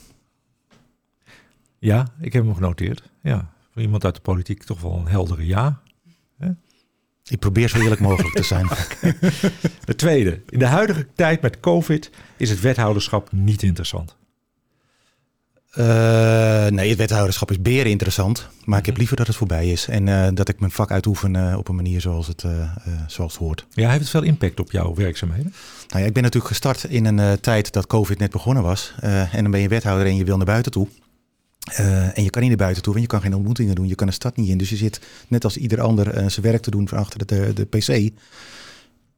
Ja, 1.79 2.07
ik 2.19 2.33
heb 2.33 2.43
hem 2.43 2.55
genoteerd. 2.55 3.03
Ja, 3.21 3.51
voor 3.71 3.81
iemand 3.81 4.05
uit 4.05 4.15
de 4.15 4.21
politiek 4.21 4.63
toch 4.63 4.81
wel 4.81 4.93
een 4.93 5.07
heldere 5.07 5.45
ja. 5.45 5.81
Ik 7.29 7.39
probeer 7.39 7.69
zo 7.69 7.79
eerlijk 7.79 8.01
mogelijk 8.01 8.35
te 8.35 8.43
zijn. 8.43 8.67
De 9.85 9.95
tweede. 9.95 10.41
In 10.49 10.59
de 10.59 10.65
huidige 10.65 11.07
tijd 11.15 11.41
met 11.41 11.59
COVID 11.59 12.11
is 12.37 12.49
het 12.49 12.59
wethouderschap 12.59 13.31
niet 13.31 13.63
interessant. 13.63 14.17
Uh, 15.77 16.67
nee, 16.67 16.89
het 16.89 16.97
wethouderschap 16.97 17.51
is 17.51 17.61
beren 17.61 17.91
interessant. 17.91 18.47
Maar 18.65 18.79
ik 18.79 18.85
heb 18.85 18.93
mhm. 18.93 18.99
liever 18.99 19.17
dat 19.17 19.27
het 19.27 19.35
voorbij 19.35 19.71
is. 19.71 19.87
En 19.87 20.07
uh, 20.07 20.27
dat 20.33 20.49
ik 20.49 20.59
mijn 20.59 20.71
vak 20.71 20.91
uitoefen 20.91 21.35
uh, 21.35 21.57
op 21.57 21.67
een 21.67 21.75
manier 21.75 22.01
zoals 22.01 22.27
het, 22.27 22.45
zoals 23.07 23.33
het 23.33 23.41
hoort. 23.41 23.65
Ja, 23.73 23.87
heeft 23.87 24.01
het 24.01 24.09
veel 24.09 24.23
impact 24.23 24.59
op 24.59 24.71
jouw 24.71 24.95
werkzaamheden? 24.95 25.53
Nou 25.87 26.01
ja, 26.01 26.07
ik 26.07 26.13
ben 26.13 26.23
natuurlijk 26.23 26.51
gestart 26.51 26.83
in 26.83 27.05
een 27.05 27.39
tijd 27.39 27.71
dat 27.73 27.87
COVID 27.87 28.19
net 28.19 28.31
begonnen 28.31 28.63
was. 28.63 28.93
en 29.01 29.41
dan 29.41 29.51
ben 29.51 29.59
je 29.59 29.67
wethouder 29.67 30.07
en 30.07 30.15
je 30.15 30.23
wil 30.23 30.37
naar 30.37 30.45
buiten 30.45 30.71
toe. 30.71 30.87
en 32.13 32.23
je 32.23 32.29
kan 32.29 32.41
niet 32.41 32.49
naar 32.49 32.57
buiten 32.57 32.83
toe, 32.83 32.93
want 32.93 33.05
je 33.05 33.11
kan 33.11 33.21
geen 33.21 33.35
ontmoetingen 33.35 33.75
doen. 33.75 33.87
Je 33.87 33.95
kan 33.95 34.07
de 34.07 34.13
stad 34.13 34.35
niet 34.35 34.49
in. 34.49 34.57
Dus 34.57 34.69
je 34.69 34.75
zit 34.75 34.99
net 35.27 35.43
als 35.43 35.57
ieder 35.57 35.81
ander 35.81 36.31
zijn 36.31 36.45
werk 36.45 36.61
te 36.61 36.71
doen 36.71 36.87
van 36.87 36.97
achter 36.97 37.25
de, 37.25 37.53
de 37.53 37.65
pc 37.65 38.11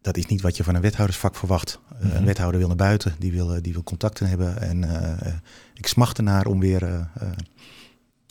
dat 0.02 0.18
is 0.18 0.26
niet 0.26 0.42
wat 0.42 0.58
je 0.58 0.64
van 0.64 0.76
een 0.76 0.82
wethoudersvak 0.82 1.36
verwacht. 1.36 1.80
Eh, 1.90 2.02
een 2.02 2.08
mhm. 2.08 2.24
wethouder 2.24 2.60
wil 2.60 2.68
naar 2.68 2.78
buiten, 2.78 3.16
die 3.20 3.32
wil, 3.32 3.54
eh, 3.54 3.62
die 3.62 3.74
wil 3.74 3.84
contacten 3.84 4.28
hebben. 4.28 4.62
En 4.62 4.84
uh, 4.84 5.34
ik 5.74 5.88
smacht 5.88 6.18
ernaar 6.18 6.46
om 6.46 6.60
weer 6.60 7.10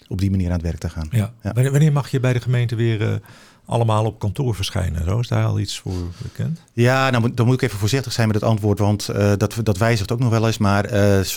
op 0.08 0.20
die 0.20 0.30
manier 0.30 0.46
aan 0.46 0.52
het 0.52 0.62
werk 0.62 0.78
te 0.78 0.90
gaan. 0.90 1.08
Ja. 1.10 1.32
Wanneer 1.42 1.92
mag 1.92 2.10
je 2.10 2.20
bij 2.20 2.32
de 2.32 2.40
gemeente 2.40 2.74
weer 2.74 3.20
allemaal 3.64 4.04
op 4.04 4.18
kantoor 4.18 4.54
verschijnen? 4.54 5.04
Zo 5.04 5.18
is 5.18 5.28
daar 5.28 5.44
al 5.44 5.58
iets 5.58 5.78
voor 5.78 6.12
bekend? 6.22 6.62
Ja, 6.72 7.10
nou, 7.10 7.34
dan 7.34 7.46
moet 7.46 7.54
ik 7.54 7.62
even 7.62 7.78
voorzichtig 7.78 8.12
zijn 8.12 8.26
met 8.26 8.36
het 8.36 8.44
antwoord, 8.44 8.78
want 8.78 9.06
dat, 9.36 9.56
dat 9.62 9.78
wijzigt 9.78 10.12
ook 10.12 10.18
nog 10.18 10.30
wel 10.30 10.46
eens. 10.46 10.58
Maar 10.58 10.90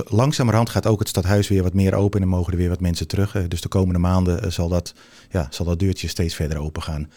langzamerhand 0.05 0.69
gaat 0.69 0.87
ook 0.87 0.99
het 0.99 1.07
stadhuis 1.07 1.47
weer 1.47 1.63
wat 1.63 1.73
meer 1.73 1.93
open 1.93 2.21
en 2.21 2.27
mogen 2.27 2.51
er 2.51 2.59
weer 2.59 2.69
wat 2.69 2.79
mensen 2.79 3.07
terug. 3.07 3.47
dus 3.47 3.61
de 3.61 3.67
komende 3.67 3.99
maanden 3.99 4.51
zal, 4.51 4.69
dat, 4.69 4.93
ja, 5.29 5.47
zal 5.49 5.65
dat 5.65 5.79
deurtje 5.79 6.07
steeds 6.07 6.35
verder 6.35 6.57
open 6.57 6.81
gaan 6.81 7.07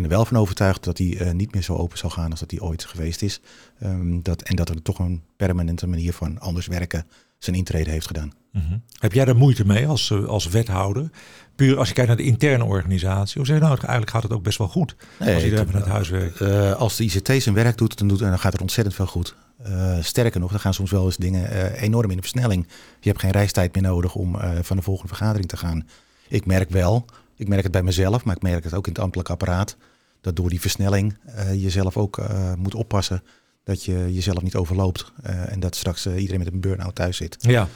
ben 0.00 0.10
er 0.10 0.16
wel 0.16 0.24
van 0.24 0.36
overtuigd 0.36 0.84
dat 0.84 0.98
hij 0.98 1.06
uh, 1.06 1.30
niet 1.30 1.52
meer 1.52 1.62
zo 1.62 1.74
open 1.74 1.98
zal 1.98 2.10
gaan 2.10 2.30
als 2.30 2.40
dat 2.40 2.50
hij 2.50 2.60
ooit 2.60 2.84
geweest 2.84 3.22
is. 3.22 3.40
Um, 3.82 4.22
dat, 4.22 4.42
en 4.42 4.56
dat 4.56 4.68
er 4.68 4.82
toch 4.82 4.98
een 4.98 5.22
permanente 5.36 5.86
manier 5.86 6.12
van 6.12 6.38
anders 6.38 6.66
werken 6.66 7.06
zijn 7.38 7.56
intrede 7.56 7.90
heeft 7.90 8.06
gedaan. 8.06 8.32
Mm 8.52 8.62
-hmm. 8.68 8.82
Heb 8.98 9.12
jij 9.12 9.24
daar 9.24 9.36
moeite 9.36 9.66
mee 9.66 9.86
als, 9.86 10.10
eh, 10.10 10.24
als 10.24 10.48
wethouder? 10.48 11.10
Puur 11.54 11.78
als 11.78 11.88
je 11.88 11.94
kijkt 11.94 12.08
naar 12.08 12.18
de 12.18 12.24
interne 12.24 12.64
organisatie. 12.64 13.40
Of 13.40 13.46
zeg 13.46 13.56
je 13.56 13.62
nou, 13.62 13.76
eigenlijk 13.76 14.10
gaat 14.10 14.22
het 14.22 14.32
ook 14.32 14.42
best 14.42 14.58
wel 14.58 14.68
goed 14.68 14.96
nee, 15.18 15.34
als 15.34 15.44
iedereen 15.44 15.66
vanuit 15.66 15.86
huis 15.86 16.08
werkt? 16.08 16.40
Uh, 16.40 16.72
als 16.72 16.96
de 16.96 17.04
ICT 17.04 17.42
zijn 17.42 17.54
werk 17.54 17.78
doet, 17.78 17.98
dan, 17.98 18.08
doet, 18.08 18.18
dan 18.18 18.38
gaat 18.38 18.52
het 18.52 18.60
ontzettend 18.60 18.96
veel 18.96 19.06
goed. 19.06 19.34
Uh, 19.66 19.96
sterker 20.00 20.40
nog, 20.40 20.50
dan 20.50 20.60
gaan 20.60 20.74
soms 20.74 20.90
wel 20.90 21.04
eens 21.04 21.16
dingen 21.16 21.72
enorm 21.74 22.10
in 22.10 22.16
de 22.16 22.22
versnelling. 22.22 22.66
Je 23.00 23.08
hebt 23.08 23.20
geen 23.20 23.30
reistijd 23.30 23.74
meer 23.74 23.82
nodig 23.82 24.14
om 24.14 24.36
van 24.62 24.76
de 24.76 24.82
volgende 24.82 25.08
vergadering 25.08 25.48
te 25.48 25.56
gaan. 25.56 25.86
Ik 26.28 26.46
merk 26.46 26.70
wel 26.70 27.06
ik 27.36 27.48
merk 27.48 27.62
het 27.62 27.72
bij 27.72 27.82
mezelf, 27.82 28.24
maar 28.24 28.36
ik 28.36 28.42
merk 28.42 28.64
het 28.64 28.74
ook 28.74 28.86
in 28.86 28.92
het 28.92 29.02
ambtelijk 29.02 29.30
apparaat. 29.30 29.76
Dat 30.20 30.36
door 30.36 30.48
die 30.48 30.60
versnelling 30.60 31.18
uh, 31.26 31.62
je 31.62 31.70
zelf 31.70 31.96
ook 31.96 32.18
uh, 32.18 32.54
moet 32.54 32.74
oppassen 32.74 33.22
dat 33.64 33.84
je 33.84 34.12
jezelf 34.12 34.42
niet 34.42 34.54
overloopt. 34.54 35.12
Uh, 35.26 35.52
en 35.52 35.60
dat 35.60 35.76
straks 35.76 36.06
iedereen 36.06 36.38
met 36.38 36.52
een 36.52 36.60
burn-out 36.60 36.94
thuis 36.94 37.16
zit. 37.16 37.36
Ja. 37.40 37.68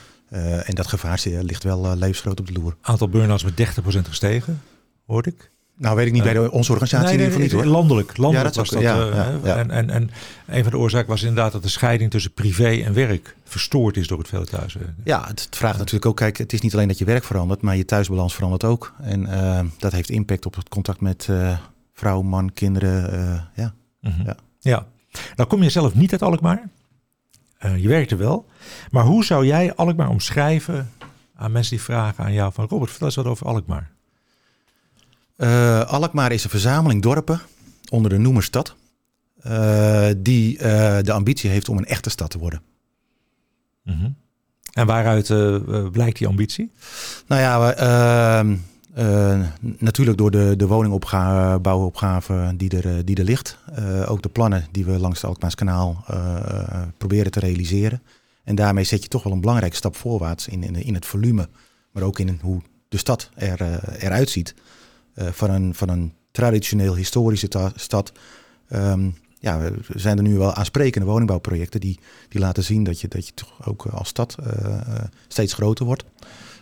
en 0.64 0.74
dat 0.74 0.86
gevaar 0.86 1.22
ligt 1.24 1.62
wel 1.62 1.96
levensgroot 1.96 2.40
op 2.40 2.46
de 2.46 2.52
loer. 2.52 2.76
Aantal 2.80 3.08
burn-outs 3.08 3.44
met 3.44 3.78
30% 3.78 4.08
gestegen, 4.08 4.62
hoorde 5.06 5.30
ik. 5.30 5.50
Nou, 5.80 5.96
weet 5.96 6.06
ik 6.06 6.12
niet 6.12 6.22
bij 6.22 6.32
de, 6.32 6.50
onze 6.50 6.72
organisatie 6.72 7.06
nee, 7.06 7.14
in 7.14 7.20
ieder 7.20 7.32
geval 7.32 7.58
niet 7.58 7.64
hoor. 7.64 7.80
Landelijk, 7.80 8.16
landelijk 8.16 8.54
ja, 8.54 8.62
dat 8.62 8.70
was 8.70 8.82
dat. 8.82 8.82
Ja, 8.82 8.96
ja, 9.44 9.56
en, 9.56 9.70
en, 9.70 9.90
en 9.90 10.10
een 10.46 10.62
van 10.62 10.72
de 10.72 10.78
oorzaken 10.78 11.08
was 11.08 11.22
inderdaad 11.22 11.52
dat 11.52 11.62
de 11.62 11.68
scheiding 11.68 12.10
tussen 12.10 12.32
privé 12.32 12.82
en 12.84 12.92
werk 12.92 13.36
verstoord 13.44 13.96
is 13.96 14.06
door 14.06 14.18
het 14.18 14.28
veel 14.28 14.44
thuiswerken. 14.44 14.96
Ja, 15.04 15.24
het 15.26 15.48
vraagt 15.50 15.78
natuurlijk 15.78 16.06
ook, 16.06 16.16
kijk, 16.16 16.38
het 16.38 16.52
is 16.52 16.60
niet 16.60 16.74
alleen 16.74 16.88
dat 16.88 16.98
je 16.98 17.04
werk 17.04 17.24
verandert, 17.24 17.60
maar 17.60 17.76
je 17.76 17.84
thuisbalans 17.84 18.34
verandert 18.34 18.64
ook. 18.64 18.94
En 19.02 19.22
uh, 19.22 19.60
dat 19.78 19.92
heeft 19.92 20.10
impact 20.10 20.46
op 20.46 20.54
het 20.54 20.68
contact 20.68 21.00
met 21.00 21.26
uh, 21.30 21.58
vrouw, 21.92 22.22
man, 22.22 22.52
kinderen. 22.52 23.48
Ja. 23.54 23.74
Mm 24.00 24.12
-hmm. 24.12 24.24
ja. 24.24 24.36
ja. 24.58 24.86
Nou 25.36 25.48
kom 25.48 25.62
je 25.62 25.70
zelf 25.70 25.94
niet 25.94 26.12
uit 26.12 26.22
Alkmaar. 26.22 26.68
je 27.76 27.88
werkte 27.88 28.16
wel. 28.16 28.46
Maar 28.90 29.04
hoe 29.04 29.24
zou 29.24 29.46
jij 29.46 29.74
Alkmaar 29.74 30.08
omschrijven 30.08 30.90
aan 31.34 31.52
mensen 31.52 31.76
die 31.76 31.84
vragen 31.84 32.24
aan 32.24 32.32
jou 32.32 32.52
van 32.52 32.66
Robert, 32.68 32.90
vertel 32.90 33.06
eens 33.06 33.16
wat 33.16 33.26
over 33.26 33.46
Alkmaar. 33.46 33.90
Uh, 35.40 35.80
Alkmaar 35.80 36.32
is 36.32 36.44
een 36.44 36.50
verzameling 36.50 37.02
dorpen 37.02 37.40
onder 37.90 38.10
de 38.10 38.18
noemer 38.18 38.42
stad. 38.42 38.74
Uh, 39.46 40.08
die 40.16 40.54
uh, 40.54 40.62
de 41.02 41.12
ambitie 41.12 41.50
heeft 41.50 41.68
om 41.68 41.78
een 41.78 41.86
echte 41.86 42.10
stad 42.10 42.30
te 42.30 42.38
worden. 42.38 42.62
Mm 43.84 43.94
-hmm. 43.94 44.16
En 44.72 44.86
waaruit 44.86 45.26
blijkt 45.92 46.18
die 46.18 46.26
ambitie? 46.26 46.72
Nou 47.26 47.40
ja, 47.40 47.72
ehm, 47.74 48.56
natuurlijk 49.78 50.18
door 50.18 50.30
de, 50.30 50.54
de 50.56 50.66
woningbouwopgave 50.66 52.52
die 52.56 52.80
er, 52.80 53.04
die 53.04 53.16
er 53.16 53.24
ligt. 53.24 53.58
ook 54.06 54.22
de 54.22 54.28
plannen 54.28 54.66
die 54.70 54.84
we 54.84 54.98
langs 54.98 55.20
het 55.20 55.30
Alkmaars 55.30 55.54
kanaal 55.54 56.04
proberen 56.98 57.30
te 57.30 57.40
realiseren. 57.40 58.02
En 58.44 58.54
daarmee 58.54 58.84
zet 58.84 59.02
je 59.02 59.08
toch 59.08 59.22
wel 59.22 59.32
een 59.32 59.40
belangrijke 59.40 59.76
stap 59.76 59.96
voorwaarts 59.96 60.48
in, 60.48 60.62
in, 60.62 60.74
in 60.74 60.94
het 60.94 61.06
volume. 61.06 61.48
Maar 61.92 62.02
ook 62.02 62.18
in 62.18 62.38
hoe 62.42 62.62
de 62.88 62.98
stad 62.98 63.30
er, 63.34 63.80
eruit 63.98 64.30
ziet. 64.30 64.54
Eh, 65.14 65.26
van, 65.32 65.50
een, 65.50 65.74
van 65.74 65.88
een 65.88 66.12
traditioneel 66.30 66.96
historische 66.96 67.72
stad. 67.74 68.12
Um, 68.72 69.14
ja, 69.38 69.58
we 69.58 69.72
zijn 69.94 70.16
er 70.16 70.22
nu 70.22 70.38
wel 70.38 70.54
aansprekende 70.54 71.06
woningbouwprojecten 71.06 71.80
die, 71.80 71.98
die 72.28 72.40
laten 72.40 72.64
zien 72.64 72.84
dat 72.84 73.00
je, 73.00 73.08
dat 73.08 73.26
je 73.26 73.34
toch 73.34 73.66
ook 73.66 73.86
als 73.86 74.08
stad 74.08 74.36
uh, 74.40 74.80
steeds 75.28 75.52
groter 75.52 75.84
wordt. 75.86 76.04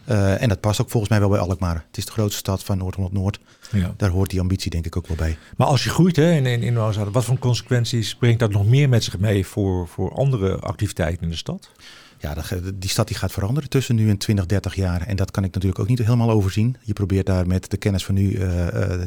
Uh, 0.08 0.42
en 0.42 0.48
dat 0.48 0.60
past 0.60 0.80
ook 0.80 0.90
volgens 0.90 1.10
mij 1.10 1.20
wel 1.20 1.28
bij 1.28 1.38
Alkmaar. 1.38 1.84
Het 1.86 1.96
is 1.96 2.04
de 2.04 2.12
grootste 2.12 2.38
stad 2.38 2.64
van 2.64 2.78
Noord-Holland-Noord. 2.78 3.40
Ja. 3.70 3.94
Daar 3.96 4.10
hoort 4.10 4.30
die 4.30 4.40
ambitie 4.40 4.70
denk 4.70 4.86
ik 4.86 4.96
ook 4.96 5.06
wel 5.06 5.16
bij. 5.16 5.38
Maar 5.56 5.66
als 5.66 5.84
je 5.84 5.90
groeit 5.90 6.16
hè, 6.16 6.32
in, 6.32 6.46
in, 6.46 6.62
in 6.62 6.74
wat 7.12 7.24
voor 7.24 7.38
consequenties 7.38 8.14
brengt 8.14 8.38
dat 8.38 8.50
nog 8.50 8.66
meer 8.66 8.88
met 8.88 9.04
zich 9.04 9.18
mee 9.18 9.46
voor, 9.46 9.88
voor 9.88 10.12
andere 10.12 10.58
activiteiten 10.58 11.22
in 11.22 11.30
de 11.30 11.36
stad? 11.36 11.70
Ja, 12.18 12.34
die 12.74 12.90
stad 12.90 13.06
die 13.06 13.16
gaat 13.16 13.32
veranderen 13.32 13.68
tussen 13.68 13.94
nu 13.94 14.08
en 14.08 14.18
20, 14.18 14.46
30 14.46 14.74
jaar. 14.74 15.02
En 15.02 15.16
dat 15.16 15.30
kan 15.30 15.44
ik 15.44 15.54
natuurlijk 15.54 15.80
ook 15.80 15.88
niet 15.88 15.98
helemaal 15.98 16.30
overzien. 16.30 16.76
Je 16.82 16.92
probeert 16.92 17.26
daar 17.26 17.46
met 17.46 17.70
de 17.70 17.76
kennis 17.76 18.04
van 18.04 18.14
nu 18.14 18.30
uh, 18.30 18.40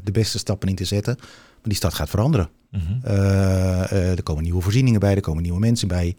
de 0.04 0.12
beste 0.12 0.38
stappen 0.38 0.70
in 0.70 0.76
te 0.76 0.86
zetten. 0.86 1.16
Maar 1.18 1.60
die 1.62 1.76
stad 1.76 1.94
gaat 1.94 2.10
veranderen. 2.10 2.50
Mm 2.70 2.80
-hmm. 2.80 3.02
uh, 3.06 4.12
er 4.12 4.24
komen 4.24 4.44
nieuwe 4.44 4.62
voorzieningen 4.62 5.00
bij, 5.00 5.16
er 5.16 5.22
komen 5.22 5.44
nieuwe 5.44 5.60
mensen 5.60 5.88
bij. 5.88 6.16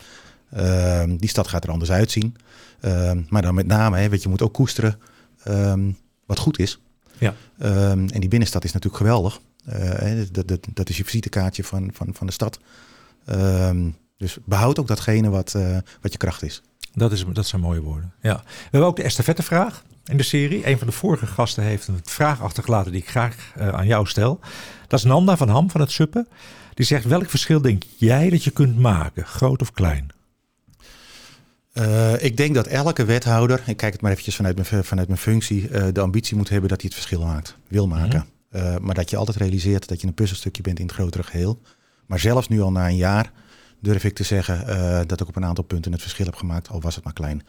Ehm, 0.50 1.16
die 1.16 1.28
stad 1.28 1.48
gaat 1.48 1.64
er 1.64 1.70
anders 1.70 1.90
uitzien. 1.90 2.36
Ehm, 2.80 3.22
maar 3.28 3.42
dan 3.42 3.54
met 3.54 3.66
name, 3.66 3.98
hè, 3.98 4.08
weet 4.08 4.22
je, 4.22 4.28
moet 4.28 4.42
ook 4.42 4.52
koesteren 4.52 4.98
ehm, 5.44 5.90
wat 6.26 6.38
goed 6.38 6.58
is. 6.58 6.80
Ja. 7.18 7.34
en 7.58 8.06
die 8.06 8.28
binnenstad 8.28 8.64
is 8.64 8.72
natuurlijk 8.72 9.02
geweldig. 9.02 9.40
dat, 10.32 10.48
dat, 10.48 10.66
dat 10.74 10.88
is 10.88 10.96
je 10.96 11.04
visitekaartje 11.04 11.64
van, 11.64 11.90
van, 11.92 12.14
van 12.14 12.26
de 12.26 12.32
stad. 12.32 12.58
dus 14.16 14.38
behoud 14.44 14.78
ook 14.78 14.88
datgene 14.88 15.28
wat, 15.28 15.56
wat 16.00 16.12
je 16.12 16.18
kracht 16.18 16.42
is. 16.42 16.62
Dat, 16.92 17.12
is, 17.12 17.24
dat 17.32 17.46
zijn 17.46 17.62
mooie 17.62 17.80
woorden. 17.80 18.12
Ja. 18.20 18.42
We 18.44 18.68
hebben 18.70 18.88
ook 18.88 18.96
de 18.96 19.02
estafettevraag 19.02 19.82
in 20.04 20.16
de 20.16 20.22
serie. 20.22 20.66
Een 20.66 20.78
van 20.78 20.86
de 20.86 20.92
vorige 20.92 21.26
gasten 21.26 21.62
heeft 21.62 21.88
een 21.88 22.00
vraag 22.04 22.42
achtergelaten 22.42 22.92
die 22.92 23.00
ik 23.00 23.08
graag 23.08 23.52
uh, 23.58 23.68
aan 23.68 23.86
jou 23.86 24.06
stel. 24.06 24.40
Dat 24.86 24.98
is 24.98 25.04
Nanda 25.04 25.36
van 25.36 25.48
Ham 25.48 25.70
van 25.70 25.80
het 25.80 25.90
Suppen. 25.90 26.28
Die 26.74 26.86
zegt, 26.86 27.04
welk 27.04 27.30
verschil 27.30 27.60
denk 27.60 27.82
jij 27.96 28.30
dat 28.30 28.44
je 28.44 28.50
kunt 28.50 28.78
maken, 28.78 29.26
groot 29.26 29.60
of 29.60 29.72
klein? 29.72 30.10
Uh, 31.74 32.22
ik 32.22 32.36
denk 32.36 32.54
dat 32.54 32.66
elke 32.66 33.04
wethouder, 33.04 33.62
ik 33.66 33.76
kijk 33.76 33.92
het 33.92 34.02
maar 34.02 34.10
eventjes 34.10 34.36
vanuit 34.36 34.70
mijn, 34.70 34.84
vanuit 34.84 35.08
mijn 35.08 35.20
functie, 35.20 35.68
uh, 35.68 35.86
de 35.92 36.00
ambitie 36.00 36.36
moet 36.36 36.48
hebben 36.48 36.68
dat 36.68 36.80
hij 36.80 36.90
het 36.94 37.00
verschil 37.00 37.26
maakt, 37.26 37.56
wil 37.68 37.86
maken. 37.86 38.26
Mm 38.50 38.60
-hmm. 38.60 38.84
maar 38.84 38.94
dat 38.94 39.10
je 39.10 39.16
altijd 39.16 39.36
realiseert 39.36 39.88
dat 39.88 40.00
je 40.00 40.06
een 40.06 40.14
puzzelstukje 40.14 40.62
bent 40.62 40.78
in 40.78 40.86
het 40.86 40.94
grotere 40.94 41.22
geheel. 41.22 41.60
Maar 42.06 42.18
zelfs 42.18 42.48
nu 42.48 42.60
al 42.60 42.72
na 42.72 42.88
een 42.88 42.96
jaar 42.96 43.32
durf 43.82 44.04
ik 44.04 44.14
te 44.14 44.22
zeggen 44.22 44.64
uh, 44.68 45.00
dat 45.06 45.20
ik 45.20 45.28
op 45.28 45.36
een 45.36 45.44
aantal 45.44 45.64
punten 45.64 45.92
het 45.92 46.00
verschil 46.00 46.26
heb 46.26 46.34
gemaakt, 46.34 46.68
al 46.68 46.80
was 46.80 46.94
het 46.94 47.04
maar 47.04 47.12
klein. 47.12 47.42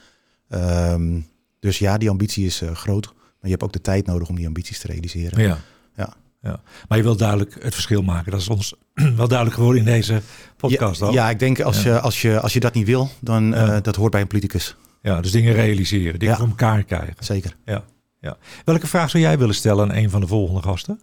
Um, 0.49 1.27
dus 1.59 1.79
ja, 1.79 1.97
die 1.97 2.09
ambitie 2.09 2.45
is 2.45 2.61
uh, 2.61 2.71
groot, 2.71 3.05
maar 3.05 3.15
je 3.41 3.49
hebt 3.49 3.63
ook 3.63 3.73
de 3.73 3.81
tijd 3.81 4.05
nodig 4.05 4.29
om 4.29 4.35
die 4.35 4.47
ambities 4.47 4.79
te 4.79 4.87
realiseren. 4.87 5.41
Ja. 5.41 5.57
Ja. 5.95 6.13
Ja. 6.41 6.59
Maar 6.87 6.97
je 6.97 7.03
wilt 7.03 7.19
duidelijk 7.19 7.57
het 7.59 7.73
verschil 7.73 8.01
maken. 8.01 8.31
Dat 8.31 8.41
is 8.41 8.49
ons 8.49 8.73
wel 8.93 9.27
duidelijk 9.27 9.53
geworden 9.53 9.79
in 9.79 9.91
deze 9.91 10.21
podcast. 10.57 10.99
Ja, 10.99 11.11
ja 11.11 11.29
ik 11.29 11.39
denk 11.39 11.61
als, 11.61 11.83
je, 11.83 11.99
als, 11.99 12.21
je, 12.21 12.39
als 12.39 12.53
je 12.53 12.59
dat 12.59 12.73
niet 12.73 12.85
wil, 12.85 13.09
dan 13.19 13.53
uh, 13.53 13.77
dat 13.81 13.95
hoort 13.95 14.11
bij 14.11 14.21
een 14.21 14.27
politicus. 14.27 14.75
Ja, 15.01 15.21
dus 15.21 15.31
dingen 15.31 15.53
realiseren, 15.53 16.19
dingen 16.19 16.37
voor 16.37 16.47
elkaar 16.47 16.83
krijgen. 16.83 17.15
Zeker. 17.19 17.55
Ja. 17.65 17.83
Ja. 18.19 18.37
Welke 18.65 18.87
vraag 18.87 19.09
zou 19.09 19.23
jij 19.23 19.37
willen 19.37 19.55
stellen 19.55 19.89
aan 19.89 19.95
een 19.95 20.09
van 20.09 20.21
de 20.21 20.27
volgende 20.27 20.61
gasten? 20.61 20.99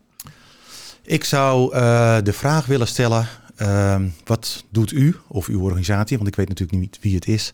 Ik 1.02 1.24
zou 1.24 1.74
uh, 1.74 2.16
de 2.22 2.32
vraag 2.32 2.66
willen 2.66 2.86
stellen: 2.86 3.26
Ehm, 3.60 4.08
wat 4.24 4.64
doet 4.70 4.92
u 4.92 5.16
of 5.28 5.46
uw 5.46 5.60
organisatie, 5.62 6.16
want 6.16 6.28
ik 6.28 6.36
weet 6.36 6.48
natuurlijk 6.48 6.78
niet 6.78 6.98
wie 7.00 7.14
het 7.14 7.28
is, 7.28 7.52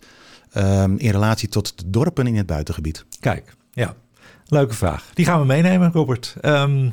ehm, 0.50 0.96
in 0.96 1.10
relatie 1.10 1.48
tot 1.48 1.78
de 1.78 1.90
dorpen 1.90 2.26
in 2.26 2.36
het 2.36 2.46
buitengebied? 2.46 3.04
Kijk, 3.20 3.56
ja, 3.72 3.94
leuke 4.46 4.74
vraag. 4.74 5.10
Die 5.14 5.24
gaan 5.24 5.40
we 5.40 5.46
meenemen, 5.46 5.92
Robert. 5.92 6.36
Um, 6.42 6.92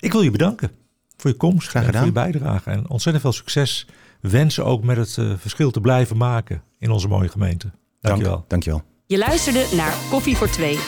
ik 0.00 0.12
wil 0.12 0.22
je 0.22 0.30
bedanken 0.30 0.70
voor 1.16 1.30
je 1.30 1.36
komst 1.36 1.68
Graag 1.68 1.84
gedaan. 1.84 2.12
voor 2.12 2.24
je 2.24 2.30
bijdrage. 2.30 2.70
En 2.70 2.88
ontzettend 2.88 3.24
veel 3.24 3.32
succes 3.32 3.86
wensen 4.20 4.64
ook 4.64 4.82
met 4.82 4.96
het 4.96 5.16
uh, 5.16 5.32
verschil 5.36 5.70
te 5.70 5.80
blijven 5.80 6.16
maken 6.16 6.62
in 6.78 6.90
onze 6.90 7.08
mooie 7.08 7.28
gemeente. 7.28 7.70
Dankjewel. 8.00 8.32
Dank, 8.32 8.48
dankjewel. 8.48 8.82
Je 9.06 9.18
luisterde 9.18 9.66
naar 9.76 9.92
Koffie 10.10 10.36
voor 10.36 10.50
Twee. 10.50 10.78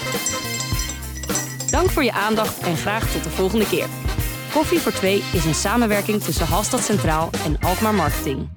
Dank 1.70 1.90
voor 1.90 2.04
je 2.04 2.12
aandacht 2.12 2.58
en 2.58 2.76
graag 2.76 3.12
tot 3.12 3.24
de 3.24 3.30
volgende 3.30 3.66
keer. 3.66 3.86
Koffie 4.52 4.78
voor 4.78 4.92
Twee 4.92 5.22
is 5.32 5.44
een 5.44 5.54
samenwerking 5.54 6.22
tussen 6.22 6.46
Halstad 6.46 6.84
Centraal 6.84 7.30
en 7.44 7.56
Alkmaar 7.60 7.94
Marketing. 7.94 8.48